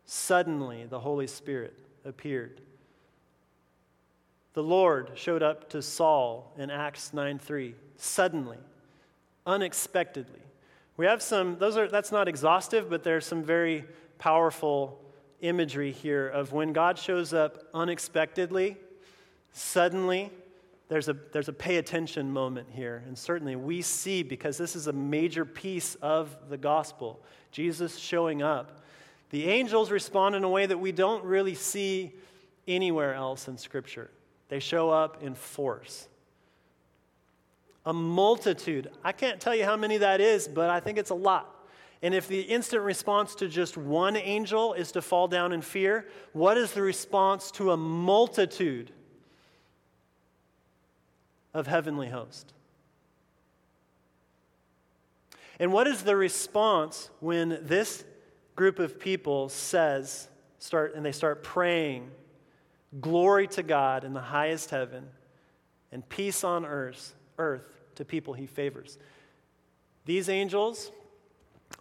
Suddenly 0.06 0.86
the 0.86 1.00
Holy 1.00 1.26
Spirit 1.26 1.74
appeared. 2.06 2.62
The 4.54 4.62
Lord 4.62 5.10
showed 5.16 5.42
up 5.42 5.72
to 5.72 5.82
Saul 5.82 6.54
in 6.56 6.70
Acts 6.70 7.14
9 7.14 7.40
3. 7.40 7.74
Suddenly 7.96 8.60
unexpectedly. 9.48 10.42
We 10.98 11.06
have 11.06 11.22
some, 11.22 11.60
those 11.60 11.78
are, 11.78 11.88
that's 11.88 12.12
not 12.12 12.28
exhaustive, 12.28 12.90
but 12.90 13.04
there's 13.04 13.26
some 13.26 13.44
very 13.44 13.86
powerful 14.18 15.00
imagery 15.42 15.92
here 15.92 16.28
of 16.28 16.52
when 16.52 16.74
God 16.74 16.98
shows 16.98 17.34
up 17.34 17.60
unexpectedly, 17.72 18.78
suddenly, 19.52 20.32
there's 20.90 21.08
a, 21.08 21.14
there's 21.34 21.50
a 21.50 21.54
pay 21.54 21.78
attention 21.78 22.32
moment 22.32 22.70
here. 22.72 23.04
And 23.06 23.16
certainly 23.16 23.56
we 23.56 23.84
see, 23.84 24.24
because 24.24 24.58
this 24.58 24.76
is 24.76 24.88
a 24.88 24.94
major 24.94 25.46
piece 25.46 25.96
of 25.96 26.36
the 26.50 26.58
gospel, 26.58 27.20
Jesus 27.52 27.98
showing 27.98 28.42
up. 28.42 28.84
The 29.30 29.46
angels 29.50 29.92
respond 29.92 30.34
in 30.34 30.44
a 30.44 30.50
way 30.50 30.66
that 30.66 30.80
we 30.80 30.92
don't 30.92 31.24
really 31.24 31.56
see 31.56 32.14
anywhere 32.68 33.14
else 33.14 33.48
in 33.48 33.58
Scripture. 33.58 34.10
They 34.50 34.60
show 34.60 34.90
up 34.90 35.22
in 35.22 35.36
force 35.36 36.08
a 37.88 37.94
multitude. 37.94 38.92
I 39.02 39.14
can't 39.14 39.40
tell 39.40 39.56
you 39.56 39.64
how 39.64 39.78
many 39.78 39.98
that 40.00 40.20
is, 40.20 40.48
but 40.50 40.70
I 40.70 40.82
think 40.82 40.98
it's 40.98 41.10
a 41.10 41.16
lot. 41.16 41.56
And 42.02 42.14
if 42.14 42.28
the 42.28 42.42
instant 42.42 42.84
response 42.84 43.34
to 43.36 43.48
just 43.48 43.78
one 43.78 44.18
angel 44.18 44.74
is 44.74 44.92
to 44.92 45.02
fall 45.02 45.30
down 45.30 45.54
in 45.54 45.62
fear, 45.62 46.06
what 46.34 46.58
is 46.58 46.74
the 46.74 46.82
response 46.82 47.50
to 47.52 47.72
a 47.72 47.78
multitude 47.78 48.92
of 51.54 51.66
heavenly 51.66 52.10
hosts? 52.10 52.54
And 55.58 55.72
what 55.72 55.88
is 55.88 56.04
the 56.04 56.16
response 56.16 57.10
when 57.22 57.58
this 57.62 58.04
group 58.58 58.80
of 58.80 59.00
people 59.00 59.48
says, 59.48 60.28
start, 60.60 60.94
and 60.94 61.06
they 61.06 61.14
start 61.14 61.42
praying, 61.42 62.12
glory 63.00 63.48
to 63.48 63.64
God 63.64 64.04
in 64.04 64.14
the 64.14 64.20
highest 64.20 64.72
heaven 64.72 65.08
and 65.94 66.08
peace 66.10 66.44
on 66.44 66.66
earth, 66.66 67.16
earth 67.38 67.77
to 67.98 68.06
people 68.06 68.34
he 68.34 68.48
favors. 68.48 68.98
These 70.06 70.30
angels 70.30 70.92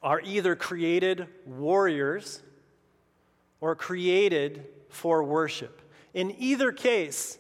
are 0.03 0.21
either 0.21 0.57
created 0.57 1.29
warriors 1.47 2.43
or 3.61 3.75
created 3.75 4.67
for 4.89 5.23
worship. 5.23 5.81
In 6.13 6.35
either 6.39 6.73
case, 6.73 7.39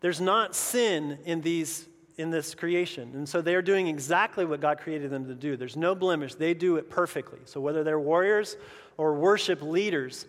there's 0.00 0.20
not 0.20 0.54
sin 0.54 1.18
in 1.24 1.40
these 1.40 1.86
in 2.16 2.30
this 2.30 2.52
creation. 2.52 3.12
And 3.14 3.28
so 3.28 3.40
they're 3.40 3.62
doing 3.62 3.86
exactly 3.86 4.44
what 4.44 4.60
God 4.60 4.78
created 4.78 5.08
them 5.08 5.28
to 5.28 5.34
do. 5.34 5.56
There's 5.56 5.76
no 5.76 5.94
blemish. 5.94 6.34
They 6.34 6.52
do 6.52 6.76
it 6.76 6.90
perfectly. 6.90 7.38
So 7.44 7.60
whether 7.60 7.84
they're 7.84 8.00
warriors 8.00 8.56
or 8.96 9.14
worship 9.14 9.62
leaders, 9.62 10.26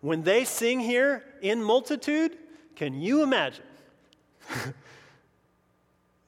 when 0.00 0.22
they 0.22 0.46
sing 0.46 0.80
here 0.80 1.22
in 1.42 1.62
multitude, 1.62 2.38
can 2.74 2.94
you 2.94 3.22
imagine? 3.22 3.64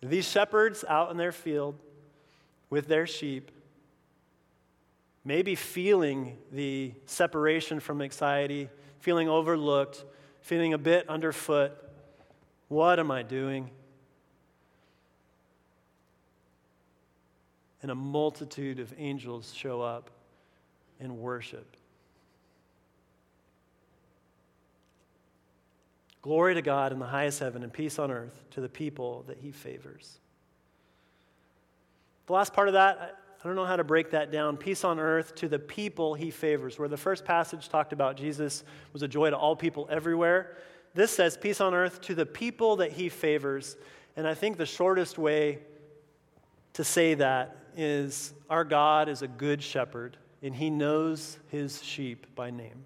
These 0.00 0.28
shepherds 0.28 0.84
out 0.88 1.10
in 1.10 1.16
their 1.16 1.32
field 1.32 1.74
with 2.70 2.86
their 2.86 3.06
sheep, 3.06 3.50
maybe 5.24 5.54
feeling 5.54 6.36
the 6.52 6.92
separation 7.06 7.80
from 7.80 8.00
anxiety, 8.00 8.68
feeling 9.00 9.28
overlooked, 9.28 10.04
feeling 10.40 10.72
a 10.72 10.78
bit 10.78 11.08
underfoot. 11.08 11.72
What 12.68 13.00
am 13.00 13.10
I 13.10 13.22
doing? 13.22 13.70
And 17.82 17.90
a 17.90 17.94
multitude 17.94 18.78
of 18.80 18.92
angels 18.98 19.52
show 19.54 19.80
up 19.80 20.10
and 21.00 21.18
worship. 21.18 21.77
Glory 26.28 26.52
to 26.52 26.60
God 26.60 26.92
in 26.92 26.98
the 26.98 27.06
highest 27.06 27.40
heaven 27.40 27.62
and 27.62 27.72
peace 27.72 27.98
on 27.98 28.10
earth 28.10 28.44
to 28.50 28.60
the 28.60 28.68
people 28.68 29.24
that 29.28 29.38
he 29.38 29.50
favors. 29.50 30.18
The 32.26 32.34
last 32.34 32.52
part 32.52 32.68
of 32.68 32.74
that, 32.74 33.18
I 33.42 33.46
don't 33.46 33.56
know 33.56 33.64
how 33.64 33.76
to 33.76 33.82
break 33.82 34.10
that 34.10 34.30
down. 34.30 34.58
Peace 34.58 34.84
on 34.84 35.00
earth 35.00 35.34
to 35.36 35.48
the 35.48 35.58
people 35.58 36.12
he 36.12 36.30
favors. 36.30 36.78
Where 36.78 36.86
the 36.86 36.98
first 36.98 37.24
passage 37.24 37.70
talked 37.70 37.94
about 37.94 38.18
Jesus 38.18 38.62
was 38.92 39.02
a 39.02 39.08
joy 39.08 39.30
to 39.30 39.38
all 39.38 39.56
people 39.56 39.88
everywhere, 39.90 40.58
this 40.92 41.10
says 41.10 41.38
peace 41.38 41.62
on 41.62 41.72
earth 41.72 42.02
to 42.02 42.14
the 42.14 42.26
people 42.26 42.76
that 42.76 42.92
he 42.92 43.08
favors. 43.08 43.78
And 44.14 44.28
I 44.28 44.34
think 44.34 44.58
the 44.58 44.66
shortest 44.66 45.16
way 45.16 45.60
to 46.74 46.84
say 46.84 47.14
that 47.14 47.56
is 47.74 48.34
our 48.50 48.64
God 48.64 49.08
is 49.08 49.22
a 49.22 49.28
good 49.28 49.62
shepherd, 49.62 50.18
and 50.42 50.54
he 50.54 50.68
knows 50.68 51.38
his 51.48 51.82
sheep 51.82 52.26
by 52.34 52.50
name. 52.50 52.84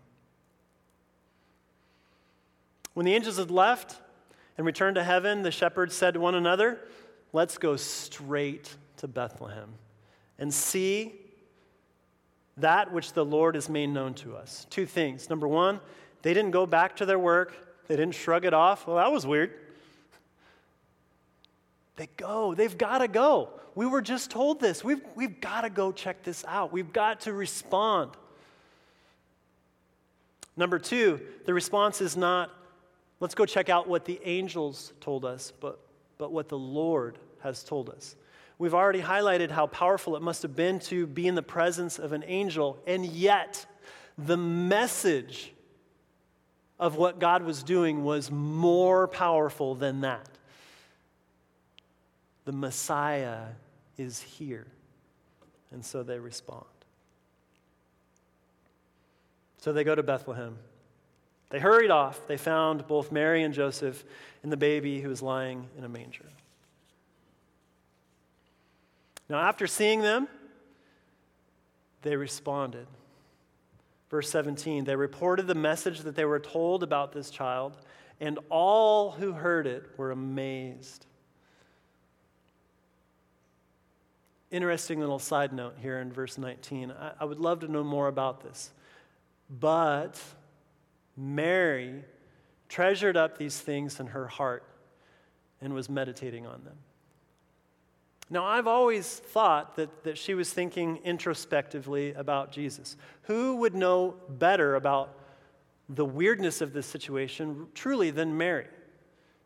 When 2.94 3.07
the 3.07 3.14
angels 3.14 3.38
had 3.38 3.50
left 3.50 3.96
and 4.57 4.66
returned 4.66 4.96
to 4.96 5.05
heaven, 5.05 5.42
the 5.42 5.50
shepherds 5.50 5.94
said 5.94 6.14
to 6.14 6.20
one 6.20 6.35
another, 6.35 6.78
Let's 7.33 7.57
go 7.57 7.76
straight 7.76 8.74
to 8.98 9.09
Bethlehem 9.09 9.70
and 10.38 10.52
see 10.52 11.14
that 12.59 12.92
which 12.92 13.14
the 13.14 13.24
Lord 13.24 13.55
has 13.55 13.68
made 13.68 13.88
known 13.88 14.14
to 14.14 14.37
us. 14.37 14.66
Two 14.68 14.85
things. 14.85 15.31
Number 15.31 15.48
one, 15.48 15.81
they 16.20 16.35
didn't 16.35 16.50
go 16.50 16.66
back 16.66 16.96
to 16.96 17.07
their 17.07 17.18
work, 17.18 17.57
they 17.88 17.96
didn't 17.96 18.14
shrug 18.14 18.44
it 18.44 18.55
off. 18.55 18.87
Well, 18.87 18.96
that 18.96 19.11
was 19.11 19.26
weird. 19.26 19.52
They 21.96 22.09
go. 22.16 22.55
They've 22.55 22.76
got 22.76 22.98
to 22.98 23.09
go. 23.09 23.50
We 23.74 23.87
were 23.87 24.02
just 24.02 24.31
told 24.31 24.61
this. 24.61 24.85
We've, 24.85 25.02
we've 25.14 25.40
got 25.40 25.62
to 25.62 25.70
go 25.70 25.92
check 25.92 26.22
this 26.22 26.44
out. 26.46 26.72
We've 26.72 26.92
got 26.92 27.22
to 27.22 27.33
respond. 27.33 28.12
Number 30.57 30.78
two, 30.78 31.20
the 31.46 31.55
response 31.55 32.00
is 32.00 32.16
not, 32.16 32.50
let's 33.22 33.37
go 33.37 33.46
check 33.46 33.68
out 33.68 33.88
what 33.88 34.04
the 34.04 34.20
angels 34.24 34.92
told 35.00 35.24
us, 35.24 35.52
but, 35.61 35.78
but 36.18 36.32
what 36.32 36.48
the 36.48 36.58
Lord 36.58 37.20
has 37.40 37.62
told 37.62 37.88
us. 37.88 38.16
We've 38.58 38.74
already 38.74 39.00
highlighted 39.00 39.52
how 39.52 39.68
powerful 39.68 40.16
it 40.16 40.22
must 40.22 40.42
have 40.42 40.56
been 40.56 40.80
to 40.80 41.06
be 41.06 41.28
in 41.28 41.37
the 41.37 41.42
presence 41.42 42.00
of 42.00 42.12
an 42.12 42.24
angel, 42.26 42.80
and 42.85 43.06
yet 43.06 43.64
the 44.18 44.37
message 44.37 45.52
of 46.80 46.96
what 46.96 47.20
God 47.20 47.44
was 47.44 47.62
doing 47.62 48.02
was 48.02 48.28
more 48.28 49.06
powerful 49.06 49.76
than 49.76 50.00
that. 50.00 50.28
The 52.44 52.52
Messiah 52.52 53.42
is 53.98 54.20
here. 54.20 54.66
And 55.70 55.85
so 55.85 56.02
they 56.02 56.18
respond. 56.18 56.64
So 59.58 59.72
they 59.72 59.85
go 59.85 59.94
to 59.94 60.02
Bethlehem. 60.02 60.58
They 61.52 61.58
hurried 61.58 61.90
off. 61.90 62.26
They 62.26 62.38
found 62.38 62.86
both 62.86 63.12
Mary 63.12 63.42
and 63.42 63.52
Joseph 63.52 64.04
and 64.42 64.50
the 64.50 64.56
baby 64.56 65.02
who 65.02 65.10
was 65.10 65.20
lying 65.20 65.68
in 65.76 65.84
a 65.84 65.88
manger. 65.88 66.24
Now, 69.28 69.38
after 69.38 69.66
seeing 69.66 70.00
them, 70.00 70.28
they 72.00 72.16
responded. 72.16 72.86
Verse 74.10 74.30
17 74.30 74.84
they 74.84 74.96
reported 74.96 75.46
the 75.46 75.54
message 75.54 76.00
that 76.00 76.16
they 76.16 76.24
were 76.24 76.40
told 76.40 76.82
about 76.82 77.12
this 77.12 77.28
child, 77.28 77.76
and 78.18 78.38
all 78.48 79.10
who 79.10 79.32
heard 79.32 79.66
it 79.66 79.84
were 79.98 80.10
amazed. 80.10 81.04
Interesting 84.50 85.00
little 85.00 85.18
side 85.18 85.52
note 85.52 85.76
here 85.82 85.98
in 85.98 86.12
verse 86.12 86.38
19. 86.38 86.92
I, 86.92 87.12
I 87.20 87.24
would 87.26 87.40
love 87.40 87.60
to 87.60 87.68
know 87.68 87.84
more 87.84 88.08
about 88.08 88.42
this. 88.42 88.70
But 89.50 90.18
Mary 91.16 92.05
treasured 92.68 93.16
up 93.16 93.38
these 93.38 93.59
things 93.59 94.01
in 94.01 94.09
her 94.09 94.27
heart 94.27 94.64
and 95.61 95.75
was 95.75 95.88
meditating 95.88 96.46
on 96.46 96.64
them. 96.64 96.77
Now, 98.31 98.44
I've 98.46 98.66
always 98.66 99.07
thought 99.07 99.77
that, 99.77 100.05
that 100.05 100.16
she 100.16 100.33
was 100.33 100.51
thinking 100.51 100.98
introspectively 101.05 102.14
about 102.14 102.51
Jesus. 102.51 102.96
Who 103.25 103.57
would 103.57 103.75
know 103.75 104.14
better 104.29 104.75
about 104.75 105.18
the 105.88 106.05
weirdness 106.05 106.62
of 106.62 106.72
this 106.72 106.87
situation 106.87 107.66
truly 107.75 108.11
than 108.11 108.38
Mary? 108.38 108.68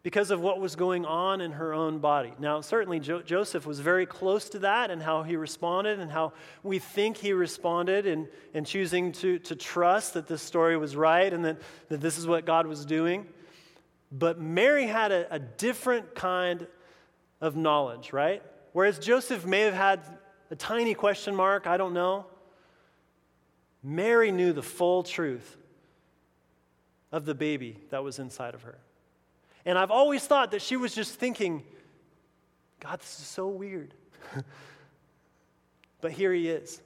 Because 0.07 0.31
of 0.31 0.40
what 0.40 0.61
was 0.61 0.77
going 0.77 1.05
on 1.05 1.40
in 1.40 1.51
her 1.51 1.75
own 1.75 1.99
body. 1.99 2.33
Now, 2.38 2.61
certainly 2.61 3.01
jo- 3.01 3.23
Joseph 3.23 3.66
was 3.66 3.81
very 3.81 4.07
close 4.07 4.49
to 4.51 4.61
that 4.61 4.92
and 4.92 5.03
how 5.03 5.25
he 5.25 5.35
responded 5.35 5.99
and 5.99 6.09
how 6.09 6.33
we 6.62 6.79
think 6.79 7.16
he 7.16 7.33
responded 7.33 8.07
in, 8.07 8.29
in 8.55 8.64
choosing 8.64 9.11
to, 9.11 9.40
to 9.40 9.57
trust 9.57 10.14
that 10.14 10.29
this 10.29 10.42
story 10.42 10.77
was 10.77 10.95
right 10.95 11.33
and 11.33 11.45
that, 11.45 11.61
that 11.88 12.01
this 12.01 12.19
is 12.19 12.25
what 12.29 12.47
God 12.47 12.69
was 12.69 12.87
doing. 12.87 13.27
But 14.12 14.40
Mary 14.40 14.87
had 14.87 15.11
a, 15.11 15.27
a 15.35 15.40
different 15.40 16.14
kind 16.14 16.69
of 17.40 17.57
knowledge, 17.57 18.12
right? 18.12 18.45
Whereas 18.75 19.01
Joseph 19.01 19.45
may 19.45 19.62
have 19.62 19.75
had 19.75 20.03
a 20.53 20.55
tiny 20.55 20.95
question 20.95 21.35
mark, 21.35 21.66
I 21.66 21.77
don't 21.77 21.95
know, 21.95 22.27
Mary 23.83 24.31
knew 24.31 24.53
the 24.53 24.62
full 24.62 25.03
truth 25.03 25.57
of 27.11 27.25
the 27.25 27.35
baby 27.35 27.81
that 27.90 28.05
was 28.05 28.21
inside 28.21 28.55
of 28.55 28.62
her. 28.62 28.79
And 29.67 29.77
I've 29.77 29.91
always 29.91 30.25
thought 30.25 30.53
that 30.53 30.63
she 30.63 30.77
was 30.77 30.95
just 30.95 31.17
thinking, 31.17 31.65
God, 32.79 33.01
this 33.01 33.19
is 33.19 33.27
so 33.27 33.49
weird. 33.49 33.93
but 36.01 36.13
here 36.13 36.33
he 36.33 36.49
is. 36.49 36.81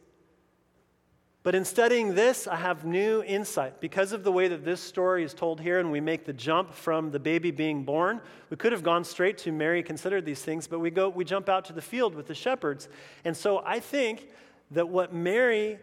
But 1.43 1.55
in 1.55 1.65
studying 1.65 2.15
this, 2.15 2.47
I 2.47 2.57
have 2.57 2.85
new 2.87 3.23
insight. 3.23 3.81
Because 3.81 4.13
of 4.13 4.25
the 4.25 4.33
way 4.33 4.49
that 4.49 4.65
this 4.65 4.81
story 4.81 5.25
is 5.25 5.35
told 5.35 5.61
here, 5.61 5.79
and 5.79 5.93
we 5.93 6.01
make 6.01 6.25
the 6.25 6.33
jump 6.33 6.73
from 6.73 7.11
the 7.11 7.19
baby 7.19 7.51
being 7.51 7.85
born, 7.85 8.21
we 8.49 8.57
could 8.57 8.73
have 8.73 8.83
gone 8.83 9.05
straight 9.05 9.37
to 9.39 9.53
Mary 9.53 9.83
considered 9.83 10.25
these 10.25 10.43
things, 10.43 10.67
but 10.67 10.79
we, 10.79 10.91
go, 10.91 11.11
we 11.11 11.25
jump 11.25 11.51
out 11.51 11.67
to 11.67 11.75
the 11.75 11.83
field 11.83 12.15
with 12.15 12.27
the 12.27 12.35
shepherds. 12.35 12.89
And 13.25 13.37
so 13.37 13.63
I 13.65 13.81
think 13.81 14.29
that 14.71 14.89
what 14.89 15.15
Mary 15.15 15.79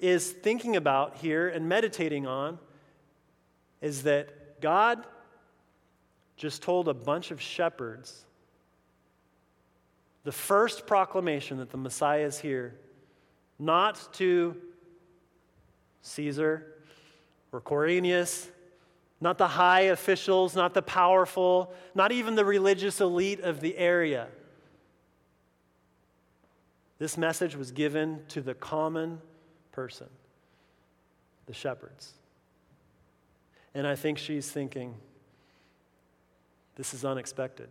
is 0.00 0.30
thinking 0.30 0.76
about 0.76 1.16
here 1.16 1.48
and 1.48 1.68
meditating 1.68 2.26
on 2.26 2.58
is 3.80 4.04
that 4.04 4.60
God 4.60 5.04
just 6.38 6.62
told 6.62 6.88
a 6.88 6.94
bunch 6.94 7.30
of 7.30 7.40
shepherds 7.40 8.24
the 10.24 10.32
first 10.32 10.86
proclamation 10.86 11.58
that 11.58 11.70
the 11.70 11.76
Messiah 11.76 12.24
is 12.24 12.38
here, 12.38 12.74
not 13.58 14.08
to 14.14 14.56
Caesar 16.02 16.66
or 17.50 17.60
Quirinius, 17.60 18.46
not 19.20 19.38
the 19.38 19.48
high 19.48 19.82
officials, 19.82 20.54
not 20.54 20.74
the 20.74 20.82
powerful, 20.82 21.74
not 21.94 22.12
even 22.12 22.34
the 22.34 22.44
religious 22.44 23.00
elite 23.00 23.40
of 23.40 23.60
the 23.60 23.76
area. 23.76 24.28
This 26.98 27.16
message 27.16 27.56
was 27.56 27.72
given 27.72 28.20
to 28.28 28.40
the 28.40 28.54
common 28.54 29.20
person, 29.72 30.08
the 31.46 31.54
shepherds. 31.54 32.12
And 33.74 33.86
I 33.86 33.96
think 33.96 34.18
she's 34.18 34.50
thinking, 34.50 34.94
this 36.78 36.94
is 36.94 37.04
unexpected. 37.04 37.68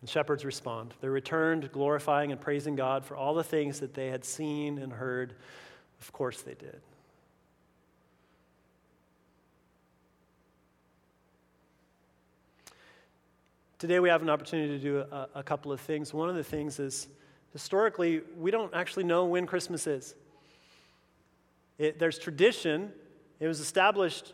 The 0.00 0.08
shepherds 0.08 0.44
respond. 0.44 0.94
They 1.00 1.08
returned, 1.08 1.70
glorifying 1.72 2.32
and 2.32 2.40
praising 2.40 2.74
God 2.74 3.04
for 3.04 3.16
all 3.16 3.34
the 3.34 3.44
things 3.44 3.80
that 3.80 3.92
they 3.92 4.08
had 4.08 4.24
seen 4.24 4.78
and 4.78 4.92
heard. 4.92 5.34
Of 6.00 6.10
course, 6.12 6.40
they 6.40 6.54
did. 6.54 6.80
Today, 13.78 14.00
we 14.00 14.08
have 14.08 14.22
an 14.22 14.30
opportunity 14.30 14.78
to 14.78 14.82
do 14.82 14.98
a, 15.00 15.28
a, 15.34 15.42
couple 15.42 15.70
of 15.70 15.82
things. 15.82 16.14
One 16.14 16.30
of 16.30 16.34
the 16.34 16.44
things 16.44 16.78
is 16.78 17.08
historically, 17.52 18.22
we 18.38 18.50
don't 18.50 18.72
actually 18.72 19.04
know 19.04 19.26
when 19.26 19.44
Christmas 19.44 19.86
is. 19.86 20.14
It, 21.76 21.98
there's 21.98 22.18
tradition, 22.18 22.90
it 23.38 23.46
was 23.46 23.60
established 23.60 24.32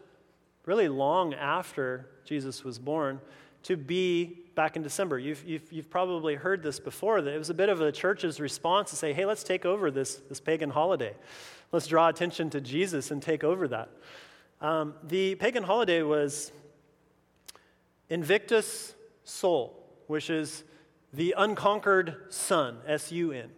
really 0.66 0.88
long 0.88 1.35
after 1.35 2.09
Jesus 2.25 2.64
was 2.64 2.79
born 2.79 3.20
to 3.64 3.77
be 3.77 4.38
back 4.55 4.77
in 4.77 4.83
December. 4.83 5.18
You've, 5.18 5.44
you've, 5.44 5.72
you've, 5.72 5.90
probably 5.90 6.35
heard 6.35 6.62
this 6.62 6.81
before 6.81 7.22
that 7.22 7.33
it 7.33 7.38
was 7.38 7.51
a 7.51 7.55
bit 7.55 7.68
of 7.68 7.79
the 7.79 7.92
church's 7.92 8.40
response 8.40 8.90
to 8.90 8.96
say, 8.96 9.12
hey, 9.12 9.25
let's 9.25 9.44
take 9.44 9.64
over 9.64 9.90
this, 9.90 10.16
this 10.29 10.40
pagan 10.40 10.70
holiday. 10.70 11.14
Let's 11.70 11.87
draw 11.87 12.09
attention 12.09 12.51
to 12.51 12.61
Jesus 12.61 13.11
and 13.11 13.22
take 13.22 13.44
over 13.44 13.68
that. 13.68 13.88
Um, 14.61 14.94
the 15.05 15.37
pagan 15.37 15.62
holiday 15.62 16.03
was 16.03 16.53
Invictus 18.09 18.94
Sol, 19.25 19.83
which 20.07 20.29
is 20.29 20.64
the 21.12 21.35
unconquered 21.37 22.16
sun, 22.29 22.79
S 22.87 23.11
U 23.12 23.33
N. 23.33 23.51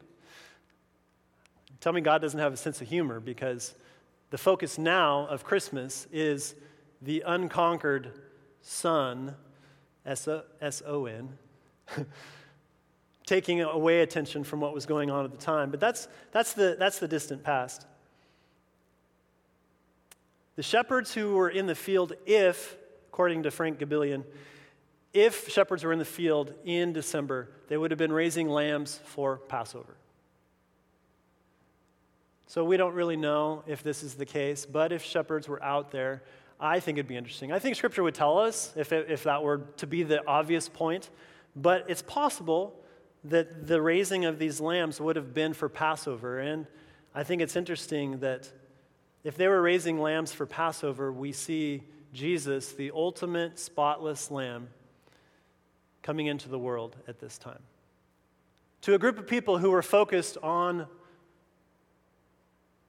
Tell 1.81 1.93
me 1.93 2.01
God 2.01 2.23
doesn't 2.23 2.41
have 2.41 2.53
a 2.53 2.57
sense 2.57 2.81
of 2.81 2.89
humor 2.89 3.21
because 3.21 3.75
the 4.31 4.39
focus 4.39 4.79
now 4.79 5.27
of 5.27 5.45
Christmas 5.45 6.07
is 6.13 6.55
the 7.05 7.23
unconquered 7.27 8.13
sun 8.63 9.35
S 10.07 10.29
O 10.87 11.07
N, 11.07 11.39
taking 13.27 13.61
away 13.63 14.01
attention 14.01 14.45
from 14.45 14.61
what 14.61 14.75
was 14.75 14.87
going 14.87 15.11
on 15.11 15.25
at 15.25 15.31
the 15.31 15.39
time. 15.39 15.71
But 15.71 15.81
that's, 15.81 16.09
that's, 16.33 16.53
the, 16.53 16.77
that's 16.79 16.99
the 16.99 17.09
distant 17.09 17.43
past. 17.43 17.87
The 20.57 20.63
shepherds 20.63 21.13
who 21.13 21.35
were 21.35 21.49
in 21.49 21.67
the 21.67 21.75
field, 21.75 22.13
if, 22.27 22.77
according 23.09 23.43
to 23.43 23.51
Frank 23.51 23.79
Gaebelein, 23.79 24.25
if 25.13 25.49
shepherds 25.49 25.85
were 25.85 25.93
in 25.93 25.99
the 25.99 26.05
field 26.05 26.55
in 26.65 26.93
December, 26.93 27.49
they 27.69 27.77
would 27.77 27.91
have 27.91 27.99
been 27.99 28.13
raising 28.13 28.49
lambs 28.49 29.01
for 29.05 29.39
Passover. 29.39 29.97
So 32.47 32.65
we 32.65 32.77
don't 32.77 32.95
really 32.95 33.17
know 33.17 33.65
if 33.67 33.83
this 33.83 34.03
is 34.03 34.15
the 34.15 34.27
case, 34.27 34.67
but 34.67 34.93
if 34.93 35.03
shepherds 35.03 35.49
were 35.49 35.63
out 35.63 35.91
there, 35.91 36.23
I 36.65 36.81
think 36.81 36.97
it'd 36.97 37.07
be 37.07 37.17
interesting. 37.17 37.53
I 37.53 37.59
think 37.59 37.77
Scripture 37.77 38.03
would 38.03 38.15
tell 38.15 38.39
us 38.39 38.73
if, 38.75 38.91
it, 38.91 39.11
if 39.11 39.25
that 39.25 39.43
were 39.43 39.59
to 39.77 39.87
be 39.87 40.03
the 40.03 40.27
obvious 40.27 40.67
point, 40.67 41.11
but 41.55 41.85
it's 41.89 42.01
possible 42.01 42.75
that 43.25 43.67
the 43.67 43.83
raising 43.83 44.25
of 44.25 44.39
these 44.39 44.63
lambs 44.63 44.99
would 44.99 45.17
have 45.17 45.35
been 45.35 45.53
for 45.53 45.69
Passover. 45.69 46.39
And 46.39 46.67
I 47.15 47.23
think 47.23 47.43
it's 47.43 47.55
interesting 47.55 48.21
that 48.21 48.51
if 49.25 49.37
they 49.37 49.47
were 49.47 49.61
raising 49.61 50.01
lambs 50.01 50.33
for 50.33 50.47
Passover, 50.47 51.13
we 51.13 51.33
see 51.33 51.83
Jesus, 52.15 52.73
the 52.73 52.93
ultimate 52.95 53.59
spotless 53.59 54.31
lamb, 54.31 54.69
coming 56.03 56.29
into 56.29 56.49
the 56.49 56.59
world 56.59 56.97
at 57.07 57.21
this 57.21 57.37
time. 57.37 57.61
To 58.83 58.95
a 58.95 58.99
group 58.99 59.19
of 59.19 59.27
people 59.27 59.59
who 59.59 59.71
were 59.71 59.83
focused 59.83 60.39
on 60.43 60.87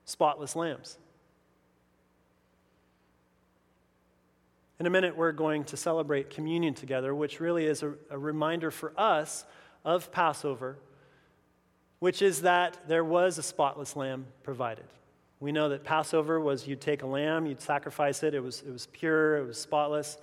spotless 0.06 0.56
lambs. 0.56 0.98
In 4.78 4.86
a 4.86 4.90
minute, 4.90 5.16
we're 5.16 5.32
going 5.32 5.64
to 5.66 5.78
celebrate 5.78 6.30
communion 6.30 6.74
together, 6.74 7.16
which 7.16 7.40
really 7.40 7.66
is 7.66 7.82
a, 7.82 7.94
a, 8.10 8.18
reminder 8.18 8.72
for 8.72 8.92
us 8.98 9.46
of 9.86 10.12
Passover, 10.12 10.78
which 12.00 12.22
is 12.22 12.42
that 12.42 12.78
there 12.86 13.06
was 13.06 13.38
a 13.38 13.44
spotless 13.44 13.96
lamb 13.96 14.26
provided. 14.44 14.84
We 15.40 15.54
know 15.54 15.70
that 15.70 15.86
Passover 15.86 16.42
was 16.42 16.68
you'd 16.68 16.82
take 16.82 17.04
a 17.04 17.08
lamb, 17.08 17.46
you'd 17.46 17.62
sacrifice 17.62 18.22
it, 18.22 18.34
it 18.34 18.42
was, 18.42 18.64
it 18.68 18.72
was 18.72 18.88
pure, 18.88 19.38
it 19.38 19.46
was 19.46 19.58
spotless. 19.58 20.16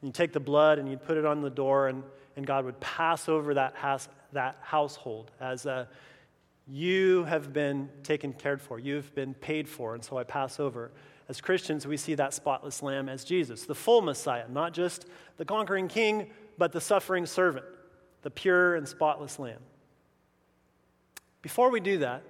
And 0.00 0.08
you'd 0.08 0.14
take 0.14 0.32
the 0.32 0.40
blood 0.40 0.80
and 0.80 0.88
you'd 0.88 1.04
put 1.04 1.16
it 1.16 1.24
on 1.24 1.40
the 1.40 1.50
door, 1.50 1.86
and, 1.86 2.02
and 2.36 2.44
God 2.44 2.64
would 2.64 2.80
pass 2.80 3.28
over 3.28 3.54
that, 3.54 3.76
has, 3.76 4.08
that 4.32 4.56
household 4.60 5.30
as 5.40 5.66
a, 5.66 5.86
you 6.66 7.22
have 7.24 7.52
been 7.52 7.88
taken 8.02 8.32
cared 8.32 8.60
for, 8.60 8.80
you've 8.80 9.14
been 9.14 9.34
paid 9.34 9.68
for, 9.68 9.94
and 9.94 10.04
so 10.04 10.18
I 10.18 10.24
pass 10.24 10.58
over. 10.58 10.90
As 11.30 11.40
Christians, 11.40 11.86
we 11.86 11.96
see 11.96 12.16
that 12.16 12.34
spotless 12.34 12.82
lamb 12.82 13.08
as 13.08 13.22
Jesus, 13.22 13.64
the 13.64 13.74
full 13.74 14.02
Messiah, 14.02 14.46
not 14.48 14.72
just 14.72 15.06
the 15.36 15.44
conquering 15.44 15.86
king, 15.86 16.28
but 16.58 16.72
the 16.72 16.80
suffering 16.80 17.24
servant, 17.24 17.66
the 18.22 18.30
pure 18.30 18.74
and 18.74 18.86
spotless 18.86 19.38
lamb. 19.38 19.60
Before 21.40 21.70
we 21.70 21.78
do 21.78 21.98
that, 21.98 22.24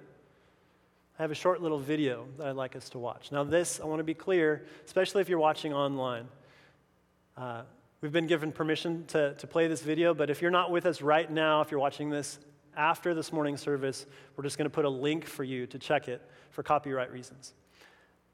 I 1.17 1.23
have 1.23 1.31
a 1.31 1.35
short 1.35 1.63
little 1.63 1.79
video 1.79 2.27
that 2.37 2.45
I'd 2.45 2.55
like 2.55 2.75
us 2.75 2.89
to 2.89 2.99
watch. 2.99 3.31
Now, 3.31 3.43
this, 3.43 3.79
I 3.79 3.85
want 3.85 4.01
to 4.01 4.03
be 4.03 4.13
clear, 4.13 4.67
especially 4.85 5.21
if 5.21 5.29
you're 5.29 5.39
watching 5.39 5.73
online. 5.73 6.27
Uh, 7.35 7.63
we've 8.01 8.11
been 8.11 8.27
given 8.27 8.51
permission 8.51 9.05
to, 9.07 9.33
to 9.33 9.47
play 9.47 9.67
this 9.67 9.81
video, 9.81 10.13
but 10.13 10.29
if 10.29 10.43
you're 10.43 10.51
not 10.51 10.69
with 10.69 10.85
us 10.85 11.01
right 11.01 11.29
now, 11.29 11.61
if 11.61 11.71
you're 11.71 11.79
watching 11.79 12.11
this 12.11 12.37
after 12.77 13.15
this 13.15 13.33
morning 13.33 13.57
service, 13.57 14.05
we're 14.35 14.43
just 14.43 14.59
going 14.59 14.69
to 14.69 14.73
put 14.73 14.85
a 14.85 14.89
link 14.89 15.25
for 15.25 15.43
you 15.43 15.65
to 15.65 15.79
check 15.79 16.07
it 16.07 16.21
for 16.51 16.61
copyright 16.61 17.11
reasons. 17.11 17.55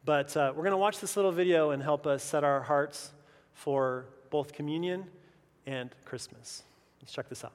But 0.08 0.38
uh, 0.38 0.54
we're 0.56 0.64
going 0.64 0.72
to 0.72 0.78
watch 0.78 1.02
this 1.02 1.18
little 1.18 1.34
video 1.34 1.72
and 1.72 1.84
help 1.84 2.08
us 2.08 2.24
set 2.24 2.46
our 2.46 2.62
hearts 2.62 3.12
for 3.54 4.06
both 4.30 4.54
communion 4.54 5.04
and 5.66 5.94
Christmas. 6.06 6.64
Let's 7.02 7.12
check 7.12 7.28
this 7.28 7.44
out. 7.44 7.52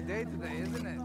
Day 0.00 0.24
today, 0.24 0.60
isn't 0.62 0.86
it? 0.86 0.99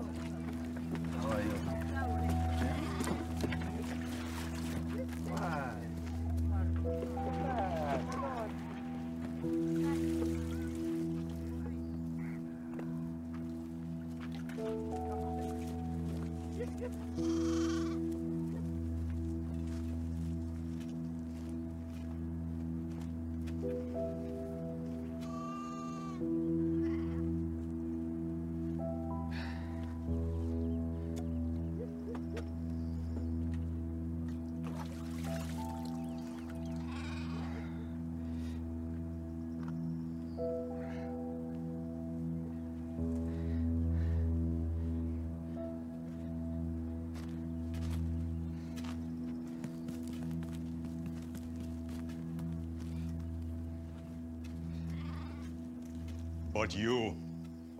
But 56.65 56.75
you, 56.75 57.15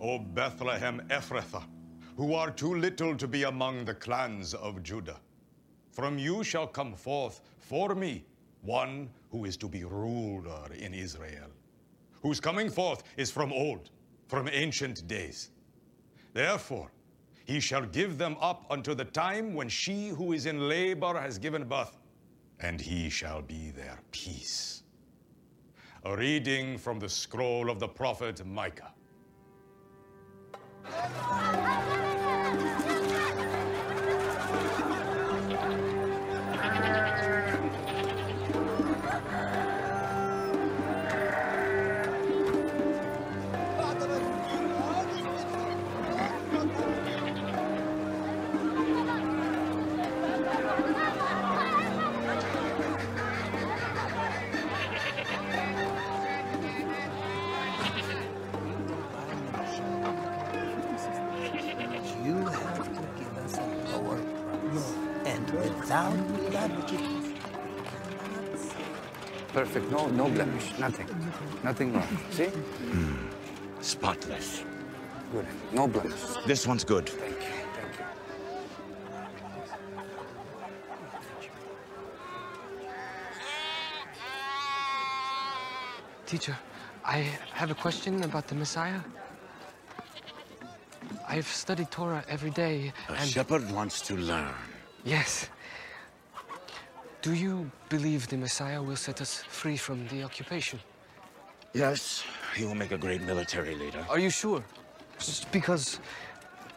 O 0.00 0.20
Bethlehem 0.20 1.02
Ephrathah, 1.10 1.64
who 2.16 2.34
are 2.34 2.52
too 2.52 2.76
little 2.76 3.16
to 3.16 3.26
be 3.26 3.42
among 3.42 3.84
the 3.84 3.94
clans 3.94 4.54
of 4.54 4.84
Judah, 4.84 5.18
from 5.90 6.20
you 6.20 6.44
shall 6.44 6.68
come 6.68 6.94
forth 6.94 7.40
for 7.58 7.96
me 7.96 8.24
one 8.62 9.10
who 9.32 9.44
is 9.44 9.56
to 9.56 9.66
be 9.66 9.82
ruler 9.82 10.68
in 10.72 10.94
Israel, 10.94 11.50
whose 12.22 12.38
coming 12.38 12.70
forth 12.70 13.02
is 13.16 13.28
from 13.28 13.52
old, 13.52 13.90
from 14.28 14.48
ancient 14.52 15.08
days. 15.08 15.50
Therefore, 16.32 16.92
he 17.44 17.58
shall 17.58 17.86
give 17.86 18.18
them 18.18 18.36
up 18.40 18.66
unto 18.70 18.94
the 18.94 19.06
time 19.06 19.52
when 19.54 19.68
she 19.68 20.10
who 20.10 20.32
is 20.32 20.46
in 20.46 20.68
labor 20.68 21.20
has 21.20 21.38
given 21.38 21.64
birth, 21.64 21.98
and 22.60 22.80
he 22.80 23.10
shall 23.10 23.42
be 23.42 23.70
their 23.70 23.98
peace. 24.12 24.84
A 26.06 26.16
reading 26.16 26.78
from 26.78 27.00
the 27.00 27.08
scroll 27.08 27.68
of 27.68 27.80
the 27.80 27.88
prophet 27.88 28.46
Micah. 28.46 28.94
Perfect. 69.56 69.90
No, 69.90 70.06
no 70.08 70.28
blemish. 70.28 70.78
Nothing. 70.78 71.08
Nothing 71.64 71.94
wrong. 71.94 72.06
See? 72.30 72.44
Mm. 72.44 73.16
Spotless. 73.80 74.64
Good. 75.32 75.46
No 75.72 75.88
blemish. 75.88 76.20
This 76.46 76.66
one's 76.66 76.84
good. 76.84 77.08
Thank 77.08 77.36
you. 77.36 77.54
Thank 77.72 77.98
you. 77.98 78.04
Teacher, 86.26 86.58
I 87.02 87.20
have 87.54 87.70
a 87.70 87.74
question 87.74 88.24
about 88.24 88.48
the 88.48 88.54
Messiah. 88.56 89.00
I've 91.26 91.48
studied 91.48 91.90
Torah 91.90 92.22
every 92.28 92.50
day. 92.50 92.92
A 93.08 93.12
and... 93.12 93.26
shepherd 93.30 93.72
wants 93.72 94.02
to 94.02 94.16
learn. 94.18 94.52
Yes. 95.02 95.48
Do 97.26 97.34
you 97.34 97.68
believe 97.88 98.28
the 98.28 98.36
Messiah 98.36 98.80
will 98.80 98.94
set 98.94 99.20
us 99.20 99.42
free 99.42 99.76
from 99.76 100.06
the 100.06 100.22
occupation? 100.22 100.78
Yes, 101.74 102.22
he 102.54 102.64
will 102.64 102.76
make 102.76 102.92
a 102.92 102.96
great 102.96 103.20
military 103.20 103.74
leader. 103.74 104.06
Are 104.08 104.20
you 104.20 104.30
sure? 104.30 104.62
Just 105.18 105.50
because 105.50 105.98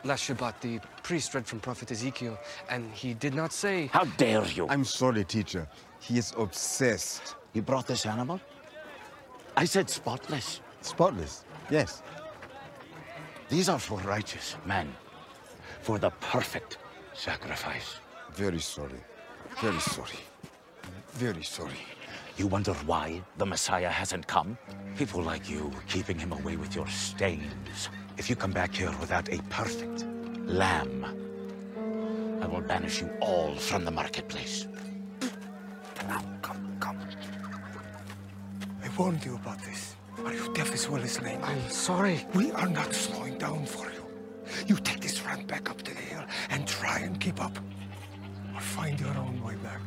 last 0.04 0.28
Shabbat, 0.28 0.60
the 0.62 0.80
priest 1.04 1.36
read 1.36 1.46
from 1.46 1.60
Prophet 1.60 1.92
Ezekiel, 1.92 2.36
and 2.68 2.92
he 2.96 3.14
did 3.14 3.36
not 3.36 3.54
say. 3.54 3.92
How 3.94 4.06
dare 4.18 4.44
you? 4.48 4.68
I'm 4.70 4.86
sorry, 4.86 5.24
teacher. 5.24 5.68
He 6.00 6.18
is 6.18 6.34
obsessed. 6.36 7.36
You 7.54 7.62
brought 7.62 7.86
this 7.86 8.08
animal? 8.08 8.42
I 9.56 9.66
said 9.66 9.88
spotless. 9.88 10.62
Spotless. 10.82 11.46
Yes. 11.70 12.02
These 13.50 13.70
are 13.70 13.78
for 13.78 14.00
righteous 14.00 14.58
men. 14.66 14.96
For 15.82 16.00
the 16.00 16.10
perfect 16.10 16.80
sacrifice. 17.14 18.00
Very 18.34 18.60
sorry. 18.60 19.04
Very 19.62 19.80
sorry. 19.80 20.20
Very 21.14 21.44
sorry. 21.44 21.82
You 22.38 22.48
wonder 22.48 22.74
why 22.86 23.22
the 23.38 23.46
Messiah 23.46 23.90
hasn't 23.90 24.28
come? 24.28 24.58
People 24.98 25.22
like 25.22 25.50
you 25.50 25.72
keeping 25.88 26.18
him 26.18 26.32
away 26.32 26.56
with 26.56 26.76
your 26.76 26.88
stains. 26.88 27.90
If 28.18 28.30
you 28.30 28.36
come 28.36 28.52
back 28.52 28.74
here 28.76 28.92
without 29.00 29.28
a 29.32 29.42
perfect 29.50 30.06
lamb, 30.46 31.06
I 32.42 32.48
will 32.48 32.62
banish 32.62 33.02
you 33.02 33.10
all 33.20 33.56
from 33.56 33.84
the 33.84 33.92
marketplace. 33.92 34.68
Now, 36.08 36.22
come, 36.42 36.78
come. 36.80 37.00
I 38.84 38.90
warned 38.98 39.26
you 39.26 39.36
about 39.36 39.60
this. 39.64 39.96
Are 40.26 40.34
you 40.34 40.54
deaf 40.54 40.74
as 40.74 40.90
well 40.90 41.02
as 41.02 41.22
lame? 41.22 41.42
I'm 41.44 41.70
sorry. 41.70 42.26
We 42.34 42.52
are 42.52 42.70
not 42.70 42.94
slowing 42.94 43.38
down 43.38 43.66
for 43.66 43.92
you. 43.92 44.06
You 44.68 44.76
take 44.78 45.02
this 45.02 45.24
run 45.26 45.46
back 45.46 45.70
up 45.70 45.82
to 45.82 45.94
the 45.94 46.00
hill 46.00 46.24
and 46.50 46.68
try 46.68 47.00
and 47.00 47.20
keep 47.20 47.44
up. 47.44 47.58
Or 48.56 48.62
find 48.62 49.00
your 49.00 49.16
own 49.18 49.44
way 49.44 49.56
back. 49.56 49.82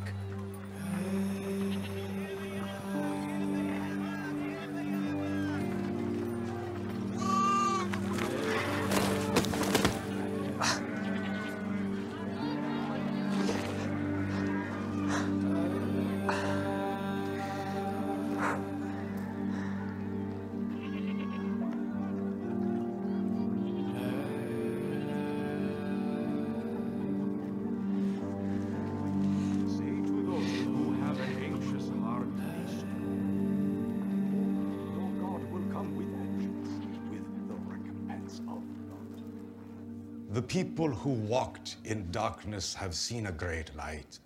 People 40.52 40.88
who 40.88 41.12
walked 41.12 41.76
in 41.86 42.06
darkness 42.10 42.74
have 42.74 42.94
seen 42.94 43.28
a 43.28 43.32
great 43.32 43.74
light. 43.74 44.18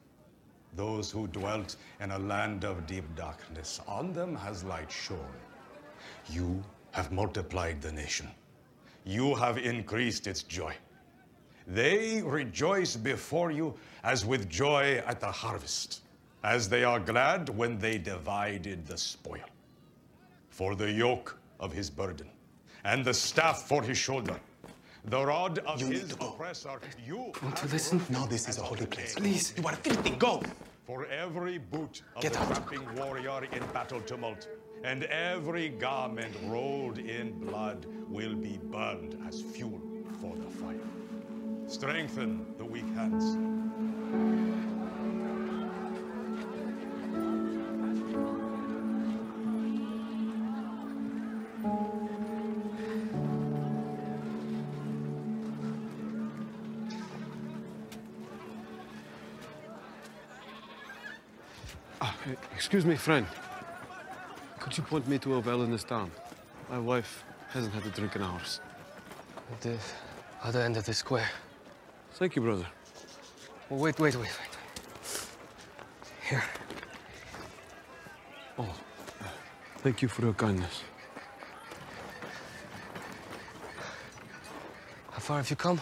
Those 0.75 1.09
who 1.09 1.29
dwelt 1.29 1.77
in 2.01 2.11
a 2.11 2.19
land 2.19 2.65
of 2.65 2.85
deep 2.85 3.05
darkness, 3.15 3.81
on 3.87 4.13
them 4.13 4.35
has 4.35 4.65
light 4.65 4.91
shone. 4.91 5.37
You 6.29 6.65
have 6.91 7.13
multiplied 7.13 7.81
the 7.81 7.93
nation. 7.93 8.29
You 9.05 9.37
have 9.37 9.57
increased 9.57 10.27
its 10.27 10.43
joy. 10.43 10.75
They 11.65 12.23
rejoice 12.23 12.97
before 12.97 13.53
you 13.53 13.75
as 14.03 14.27
with 14.27 14.49
joy 14.49 15.05
at 15.07 15.21
the 15.21 15.31
harvest, 15.31 16.01
as 16.43 16.69
they 16.69 16.83
are 16.83 16.99
glad 16.99 17.49
when 17.51 17.79
they 17.79 17.99
divided 17.99 18.85
the 18.85 18.99
spoil. 18.99 19.49
For 20.49 20.75
the 20.75 20.91
yoke 20.91 21.39
of 21.61 21.73
his 21.73 21.89
burden, 21.89 22.29
and 22.83 23.05
the 23.05 23.15
staff 23.15 23.69
for 23.69 23.81
his 23.81 23.97
shoulder, 23.97 24.41
the 25.07 25.25
rod 25.25 25.59
of 25.61 25.81
You 25.81 25.87
his 25.89 26.13
oppressor, 26.13 26.81
you 27.07 27.33
Want 27.43 27.57
to 27.57 27.69
listen? 27.69 28.01
No, 28.09 28.27
this 28.27 28.49
is 28.49 28.59
a 28.59 28.63
holy 28.63 28.87
place. 28.87 29.15
Please. 29.15 29.55
You 29.57 29.65
are 29.67 29.77
filthy. 29.77 30.11
Go. 30.11 30.43
For 30.87 31.07
every 31.07 31.59
boot 31.59 32.03
of 32.15 32.23
Get 32.23 32.33
the 32.35 32.41
out. 32.41 32.47
trapping 32.49 32.95
warrior 32.97 33.45
in 33.53 33.63
battle 33.73 34.01
tumult, 34.01 34.49
and 34.85 35.05
every 35.05 35.69
garment 35.69 36.35
rolled 36.45 36.99
in 36.99 37.33
blood 37.41 37.87
will 38.09 38.35
be 38.35 38.59
burned 38.71 39.19
as 39.27 39.43
fuel 39.43 39.81
for 40.21 40.35
the 40.37 40.49
fire. 40.61 40.89
Strengthen 41.67 42.47
the 42.59 42.65
weak 42.65 42.87
hands. 42.95 43.37
Excuse 62.77 62.93
me, 62.93 62.97
friend. 62.97 63.27
Could 64.61 64.77
you 64.77 64.83
point 64.83 65.09
me 65.09 65.19
to 65.21 65.37
a 65.37 65.41
well 65.41 65.63
in 65.63 65.71
this 65.71 65.83
town? 65.83 66.11
My 66.69 66.79
wife 66.79 67.25
hasn't 67.49 67.73
had 67.73 67.87
a 67.87 67.89
drink 67.89 68.17
in 68.17 68.23
hours. 68.23 68.61
At 69.51 69.63
the 69.63 69.79
other 70.43 70.61
end 70.61 70.77
of 70.77 70.85
the 70.85 70.93
square. 70.93 71.31
Thank 72.19 72.37
you, 72.37 72.43
brother. 72.43 72.67
Oh, 73.71 73.77
wait, 73.77 73.99
wait, 73.99 74.15
wait, 74.15 74.29
wait. 74.39 74.59
Here. 76.29 76.45
Oh, 78.59 78.75
thank 79.79 80.03
you 80.03 80.09
for 80.09 80.21
your 80.21 80.35
kindness. 80.35 80.83
How 85.13 85.21
far 85.21 85.39
have 85.39 85.49
you 85.49 85.57
come? 85.57 85.81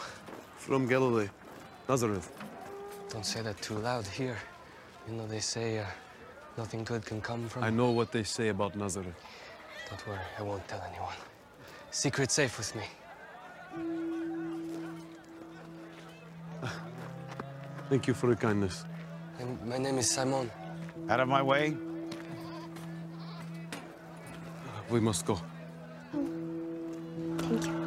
From 0.59 0.87
Galilee, 0.87 1.29
Nazareth. 1.89 2.31
Don't 3.09 3.27
say 3.27 3.43
that 3.43 3.61
too 3.61 3.79
loud 3.79 4.07
here. 4.07 4.39
You 5.09 5.15
know, 5.15 5.27
they 5.27 5.41
say 5.41 5.81
uh, 5.81 5.87
nothing 6.57 6.85
good 6.85 7.05
can 7.05 7.21
come 7.21 7.49
from. 7.49 7.65
I 7.65 7.71
know 7.71 7.91
what 7.91 8.13
they 8.13 8.23
say 8.23 8.49
about 8.49 8.77
Nazareth. 8.77 9.15
Don't 9.89 10.07
worry, 10.07 10.19
I 10.39 10.43
won't 10.43 10.67
tell 10.69 10.83
anyone. 10.89 11.15
Secret 11.91 12.31
safe 12.31 12.59
with 12.59 12.75
me. 12.75 12.85
Thank 17.89 18.07
you 18.07 18.15
for 18.15 18.27
your 18.29 18.37
kindness. 18.37 18.85
And 19.39 19.61
my 19.67 19.79
name 19.79 19.99
is 19.99 20.11
Simon. 20.11 20.51
Out 21.09 21.21
of 21.21 21.29
my 21.29 21.43
way. 21.43 21.77
We 24.91 25.01
must 25.01 25.27
go. 25.27 25.41
Thank 27.39 27.67
you. 27.67 27.85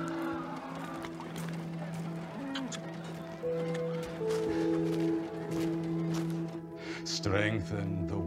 Strengthen 7.03 8.07
the 8.07 8.17
weak 8.17 8.26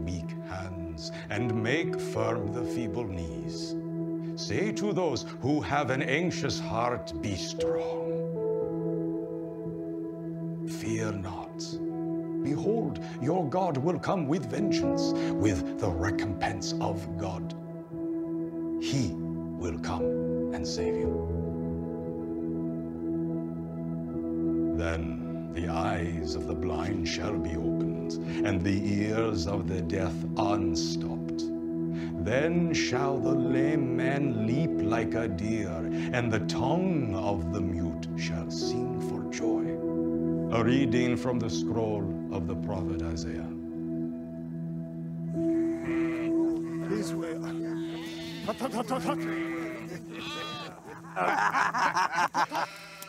and 1.31 1.63
make 1.63 1.97
firm 1.97 2.51
the 2.51 2.61
feeble 2.61 3.07
knees. 3.07 3.73
Say 4.35 4.73
to 4.73 4.91
those 4.91 5.25
who 5.39 5.61
have 5.61 5.89
an 5.89 6.01
anxious 6.01 6.59
heart, 6.59 7.13
Be 7.21 7.35
strong. 7.35 8.09
Fear 10.67 11.13
not. 11.13 11.63
Behold, 12.43 12.99
your 13.21 13.47
God 13.49 13.77
will 13.77 13.97
come 13.97 14.27
with 14.27 14.51
vengeance, 14.51 15.13
with 15.31 15.79
the 15.79 15.89
recompense 15.89 16.73
of 16.81 17.17
God. 17.17 17.55
He 18.81 19.11
will 19.13 19.79
come 19.79 20.53
and 20.53 20.67
save 20.67 20.95
you. 20.95 21.13
Then 24.75 25.53
the 25.53 25.69
eyes 25.69 26.35
of 26.35 26.47
the 26.47 26.55
blind 26.55 27.07
shall 27.07 27.37
be 27.37 27.55
opened, 27.55 28.13
and 28.45 28.61
the 28.61 28.81
ears 28.85 29.47
of 29.47 29.69
the 29.69 29.81
deaf 29.81 30.13
unstopped. 30.35 31.20
Then 32.23 32.71
shall 32.71 33.17
the 33.17 33.33
lame 33.33 33.97
man 33.97 34.45
leap 34.45 34.69
like 34.73 35.15
a 35.15 35.27
deer, 35.27 35.89
and 36.13 36.31
the 36.31 36.41
tongue 36.41 37.15
of 37.15 37.51
the 37.51 37.59
mute 37.59 38.07
shall 38.15 38.51
sing 38.51 39.01
for 39.09 39.23
joy. 39.31 39.65
A 40.55 40.63
reading 40.63 41.17
from 41.17 41.39
the 41.39 41.49
scroll 41.49 42.03
of 42.31 42.47
the 42.47 42.55
prophet 42.57 43.01
Isaiah. 43.01 43.49
This 46.89 47.11
way. 47.13 47.37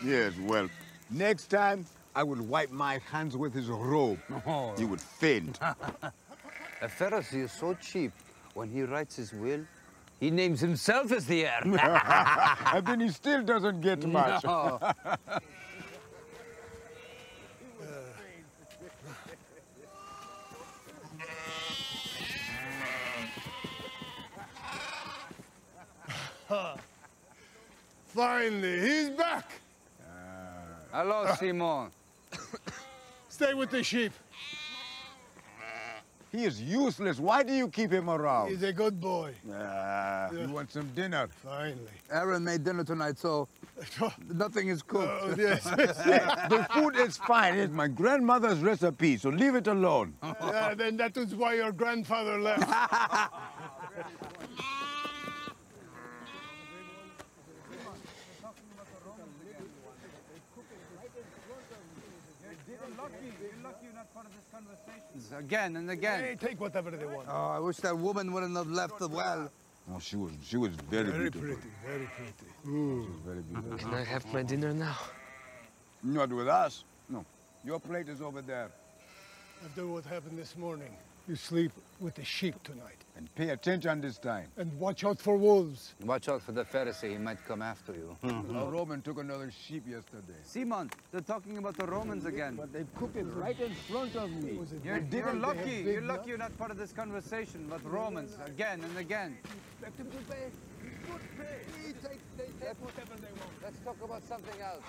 Yes, 0.04 0.32
well, 0.48 0.68
next 1.10 1.46
time 1.46 1.86
I 2.16 2.24
will 2.24 2.42
wipe 2.42 2.72
my 2.72 2.98
hands 3.10 3.36
with 3.36 3.54
his 3.54 3.68
robe. 3.68 4.18
Oh. 4.46 4.74
He 4.76 4.84
would 4.84 5.00
faint. 5.00 5.58
A 5.62 6.88
Pharisee 6.88 7.44
is 7.44 7.52
so 7.52 7.74
cheap. 7.74 8.10
When 8.54 8.68
he 8.68 8.82
writes 8.82 9.16
his 9.16 9.32
will, 9.32 9.60
he 10.20 10.30
names 10.30 10.60
himself 10.60 11.10
as 11.10 11.26
the 11.26 11.46
heir. 11.46 11.62
and 12.74 12.86
then 12.86 13.00
he 13.00 13.08
still 13.08 13.42
doesn't 13.42 13.80
get 13.80 14.06
much. 14.06 14.44
No. 14.44 14.78
Finally, 28.06 28.80
he's 28.80 29.10
back. 29.10 29.50
Hello, 30.92 31.34
Simon. 31.36 31.90
Stay 33.30 33.54
with 33.54 33.70
the 33.70 33.82
sheep. 33.82 34.12
He 36.32 36.44
is 36.46 36.62
useless. 36.62 37.18
Why 37.20 37.42
do 37.42 37.52
you 37.52 37.68
keep 37.68 37.92
him 37.92 38.08
around? 38.08 38.48
He's 38.48 38.62
a 38.62 38.72
good 38.72 38.98
boy. 38.98 39.34
Ah, 39.52 40.30
Yeah. 40.32 40.46
you 40.46 40.48
want 40.52 40.72
some 40.72 40.88
dinner? 40.94 41.28
Finally. 41.44 41.92
Aaron 42.10 42.42
made 42.42 42.64
dinner 42.64 42.84
tonight, 42.84 43.18
so 43.18 43.48
nothing 44.32 44.68
is 44.68 44.82
cooked. 44.82 45.12
Oh, 45.24 45.34
yes. 45.38 45.62
the 46.54 46.66
food 46.72 46.96
is 46.96 47.18
fine. 47.18 47.56
It's 47.58 47.72
my 47.74 47.86
grandmother's 47.86 48.60
recipe, 48.60 49.18
so 49.18 49.28
leave 49.28 49.54
it 49.54 49.66
alone. 49.66 50.14
yeah, 50.22 50.72
then 50.74 50.96
that 50.96 51.18
is 51.18 51.34
why 51.34 51.52
your 51.54 51.70
grandfather 51.72 52.38
left. 52.40 52.64
Again 65.38 65.76
and 65.76 65.90
again. 65.90 66.22
They 66.22 66.34
take 66.36 66.60
whatever 66.60 66.90
they 66.90 67.04
want. 67.04 67.28
Oh, 67.28 67.50
I 67.56 67.58
wish 67.58 67.76
that 67.78 67.96
woman 67.96 68.32
wouldn't 68.32 68.56
have 68.56 68.68
left 68.68 68.98
the 68.98 69.08
well. 69.08 69.50
Oh, 69.90 69.98
she 69.98 70.16
was 70.16 70.30
she 70.44 70.56
was 70.56 70.70
very, 70.90 71.10
Very 71.10 71.30
beautiful. 71.30 71.48
pretty, 71.48 71.68
very 71.84 72.08
pretty. 72.16 72.32
She 72.64 72.70
was 72.70 73.06
very 73.26 73.42
beautiful. 73.42 73.72
Mm. 73.72 73.78
Can 73.78 73.94
I 73.94 74.04
have 74.04 74.24
my 74.32 74.42
dinner 74.42 74.72
now? 74.72 74.96
Not 76.02 76.30
with 76.30 76.48
us. 76.48 76.84
No. 77.08 77.24
Your 77.64 77.80
plate 77.80 78.08
is 78.08 78.22
over 78.22 78.42
there. 78.42 78.70
After 79.64 79.86
what 79.86 80.04
happened 80.04 80.38
this 80.38 80.56
morning, 80.56 80.94
you 81.28 81.36
sleep 81.36 81.72
with 82.00 82.14
the 82.14 82.24
sheep 82.24 82.60
tonight. 82.62 82.96
And 83.14 83.32
pay 83.34 83.50
attention 83.50 84.00
this 84.00 84.16
time. 84.16 84.48
And 84.56 84.72
watch 84.80 85.04
out 85.04 85.20
for 85.20 85.36
wolves. 85.36 85.94
Watch 86.02 86.28
out 86.28 86.42
for 86.42 86.52
the 86.52 86.64
Pharisee, 86.64 87.10
he 87.10 87.18
might 87.18 87.44
come 87.46 87.60
after 87.60 87.92
you. 87.92 88.16
A 88.24 88.64
Roman 88.64 89.02
took 89.02 89.18
another 89.18 89.50
sheep 89.50 89.84
yesterday. 89.86 90.38
Simon, 90.44 90.90
they're 91.10 91.20
talking 91.20 91.58
about 91.58 91.76
the 91.76 91.86
Romans 91.86 92.24
again. 92.24 92.56
But 92.56 92.72
they 92.72 92.86
cooked 92.96 93.16
it 93.16 93.26
right 93.34 93.58
in 93.60 93.74
front 93.74 94.16
of 94.16 94.30
me. 94.30 94.58
You're, 94.82 95.04
you're 95.10 95.34
lucky. 95.34 95.82
You're 95.84 96.00
lucky 96.00 96.30
you're 96.30 96.38
not 96.38 96.56
part 96.56 96.70
of 96.70 96.78
this 96.78 96.92
conversation. 96.92 97.66
But 97.68 97.84
Romans, 97.84 98.38
again 98.46 98.82
and 98.82 98.96
again. 98.96 99.36
Let 99.82 99.96
them 99.98 100.08
be 100.08 100.16
paid. 100.30 100.52
Good 100.80 101.20
pay. 101.36 101.82
They 101.82 102.08
take, 102.08 102.20
they 102.38 102.66
take 102.66 102.82
whatever 102.82 103.14
they 103.20 103.32
want. 103.38 103.52
Let's 103.62 103.78
talk 103.84 103.96
about 104.02 104.26
something 104.26 104.60
else. 104.60 104.82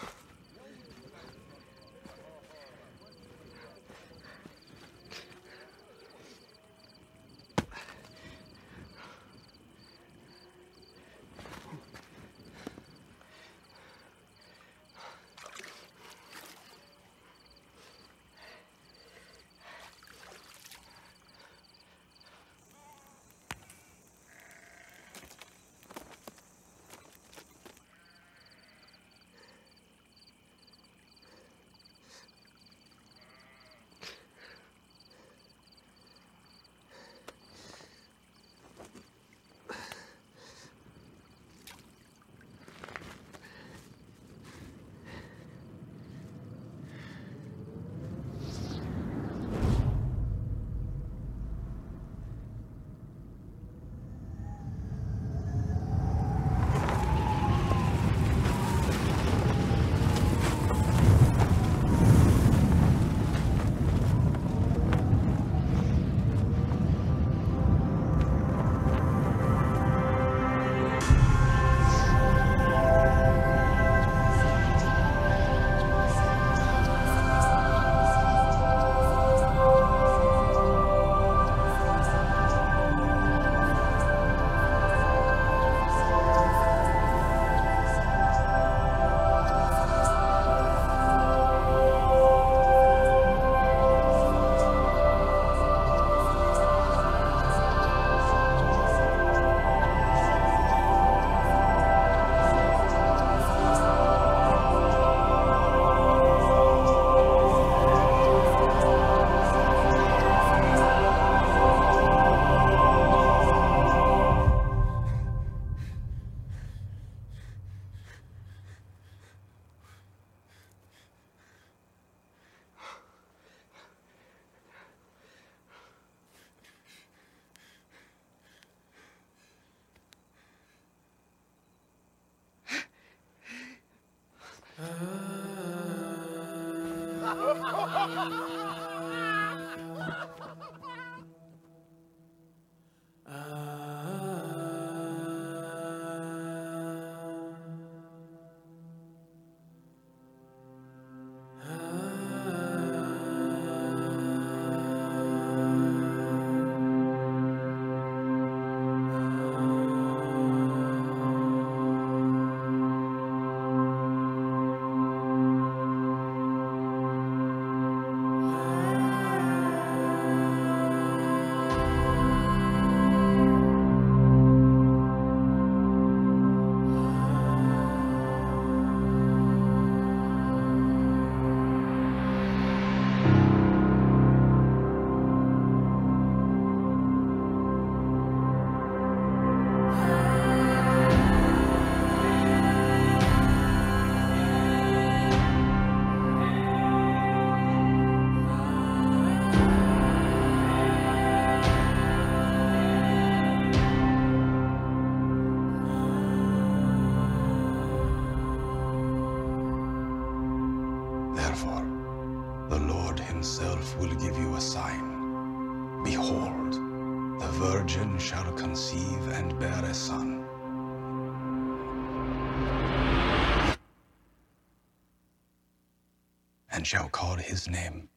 And 226.84 226.88
shall 226.89 227.07
call 227.07 227.38
his 227.38 227.69
name 227.69 228.09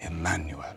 Emmanuel. 0.00 0.74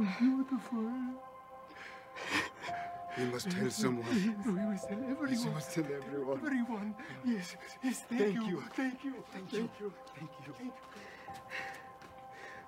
So 0.00 0.06
beautiful. 0.18 0.84
We 3.18 3.24
must 3.24 3.50
tell 3.50 3.68
someone. 3.70 4.06
We 4.46 4.52
must 4.52 4.88
tell 4.88 4.98
everyone. 4.98 5.30
We 5.30 5.44
must 5.50 5.72
tell 5.74 5.84
everyone. 5.84 6.38
Everyone. 6.38 6.94
Yes, 7.24 7.56
yes, 7.82 8.04
thank, 8.08 8.20
Thank 8.22 8.34
you. 8.34 8.44
you. 8.46 8.62
Thank 8.72 9.04
you. 9.04 9.14
Thank 9.32 9.52
you. 9.52 9.68
Thank 10.16 10.30
you. 10.46 10.54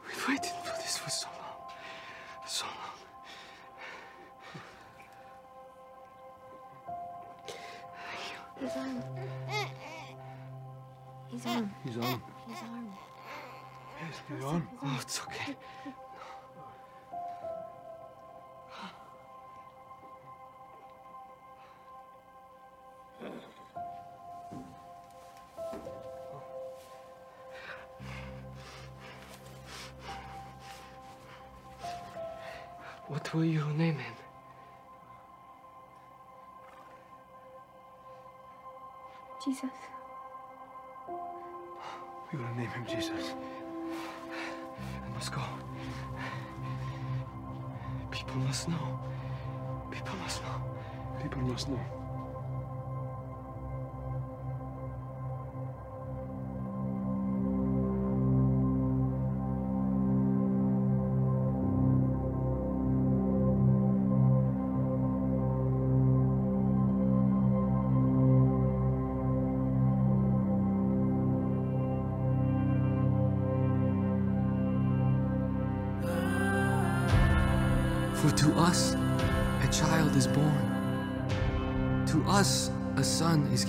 We've 0.05 0.29
waited 0.29 0.53
for 0.65 0.77
this 0.77 0.99
for 0.99 1.11
so 1.11 1.29
long. 1.39 1.73
So 2.47 2.67
long. 2.67 2.99
His 8.61 8.77
arm. 8.77 9.03
His 11.31 11.47
arm. 11.47 11.71
He's 11.85 11.97
on. 11.97 12.23
His 12.49 12.63
arm. 12.63 12.89
Yes, 14.03 14.17
he's 14.29 14.45
on. 14.45 14.69
Oh, 14.83 14.99
it's 15.01 15.21
okay. 15.21 15.57
What 33.13 33.35
will 33.35 33.45
you 33.45 33.63
name 33.77 33.99
him? 33.99 34.15
Jesus. 39.45 39.71
We 42.33 42.39
will 42.39 42.55
name 42.57 42.71
him 42.71 42.87
Jesus. 42.89 43.35
I 45.05 45.09
must 45.15 45.31
go. 45.31 45.43
People 48.11 48.37
must 48.37 48.69
know. 48.71 48.99
People 49.91 50.17
must 50.17 50.43
know. 50.43 50.63
People 51.23 51.43
must 51.43 51.69
know. 51.69 52.02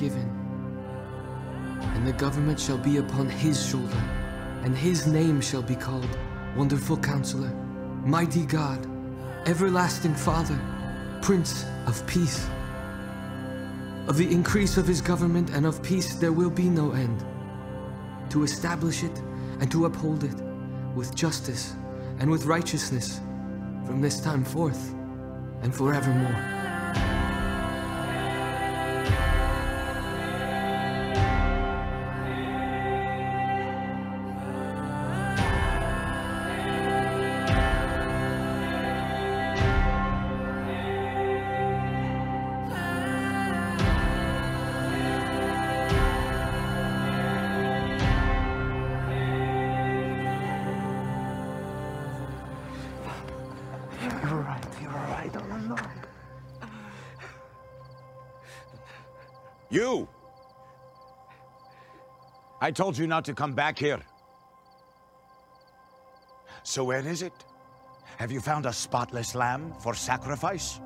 Given, 0.04 0.30
and 1.96 2.06
the 2.06 2.12
government 2.12 2.60
shall 2.60 2.78
be 2.78 2.98
upon 2.98 3.30
his 3.30 3.66
shoulder, 3.66 4.04
and 4.64 4.78
his 4.78 5.08
name 5.08 5.40
shall 5.40 5.62
be 5.62 5.76
called 5.76 6.18
Wonderful 6.58 6.98
Counselor, 6.98 7.48
Mighty 8.04 8.46
God, 8.46 8.86
Everlasting 9.46 10.14
Father, 10.14 10.60
Prince 11.22 11.66
of 11.88 12.06
Peace. 12.06 12.46
Of 14.10 14.18
the 14.18 14.30
increase 14.30 14.76
of 14.76 14.86
his 14.86 15.00
government 15.00 15.52
and 15.52 15.66
of 15.66 15.82
peace 15.82 16.16
there 16.16 16.34
will 16.34 16.50
be 16.50 16.68
no 16.70 16.92
end, 16.92 17.24
to 18.30 18.44
establish 18.44 19.04
it 19.04 19.18
and 19.62 19.72
to 19.72 19.86
uphold 19.86 20.26
it 20.26 20.36
with 20.96 21.16
justice 21.16 21.76
and 22.20 22.30
with 22.30 22.44
righteousness 22.44 23.22
from 23.86 24.02
this 24.02 24.20
time 24.20 24.44
forth 24.44 24.94
and 25.62 25.74
forevermore. 25.74 26.63
You! 59.74 60.08
I 62.62 62.70
told 62.70 62.96
you 62.96 63.08
not 63.08 63.26
to 63.26 63.34
come 63.34 63.54
back 63.54 63.80
here. 63.80 64.00
So 66.62 66.84
where 66.84 67.06
is 67.08 67.24
it? 67.24 67.34
Have 68.18 68.32
you 68.32 68.40
found 68.40 68.68
a 68.68 68.72
spotless 68.72 69.34
lamb 69.34 69.74
for 69.82 69.96
sacrifice? 69.96 70.80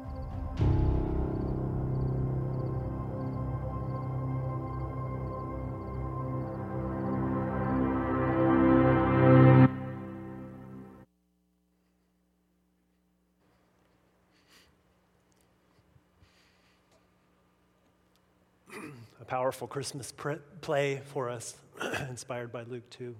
Powerful 19.27 19.67
Christmas 19.67 20.11
pr- 20.11 20.33
play 20.61 21.01
for 21.05 21.29
us, 21.29 21.55
inspired 22.09 22.51
by 22.51 22.63
Luke 22.63 22.89
2. 22.89 23.15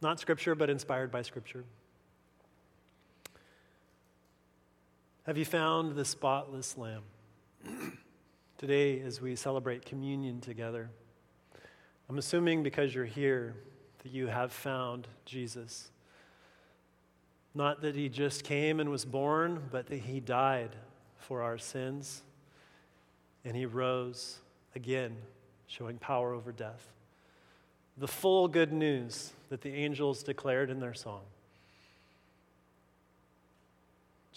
Not 0.00 0.18
scripture, 0.18 0.54
but 0.54 0.68
inspired 0.68 1.10
by 1.12 1.22
scripture. 1.22 1.64
Have 5.26 5.38
you 5.38 5.44
found 5.44 5.94
the 5.94 6.04
spotless 6.04 6.76
lamb? 6.76 7.02
Today, 8.58 9.00
as 9.00 9.20
we 9.20 9.36
celebrate 9.36 9.84
communion 9.84 10.40
together, 10.40 10.90
I'm 12.08 12.18
assuming 12.18 12.62
because 12.64 12.94
you're 12.94 13.04
here 13.04 13.54
that 14.02 14.10
you 14.10 14.26
have 14.26 14.52
found 14.52 15.06
Jesus. 15.24 15.90
Not 17.54 17.82
that 17.82 17.94
he 17.94 18.08
just 18.08 18.42
came 18.42 18.80
and 18.80 18.90
was 18.90 19.04
born, 19.04 19.62
but 19.70 19.86
that 19.86 20.00
he 20.00 20.18
died 20.18 20.74
for 21.18 21.42
our 21.42 21.58
sins 21.58 22.22
and 23.44 23.56
he 23.56 23.66
rose 23.66 24.38
again, 24.74 25.16
showing 25.66 25.98
power 25.98 26.32
over 26.32 26.52
death. 26.52 26.88
The 27.98 28.08
full 28.08 28.48
good 28.48 28.72
news 28.72 29.32
that 29.50 29.60
the 29.60 29.74
angels 29.74 30.22
declared 30.22 30.70
in 30.70 30.80
their 30.80 30.94
song. 30.94 31.22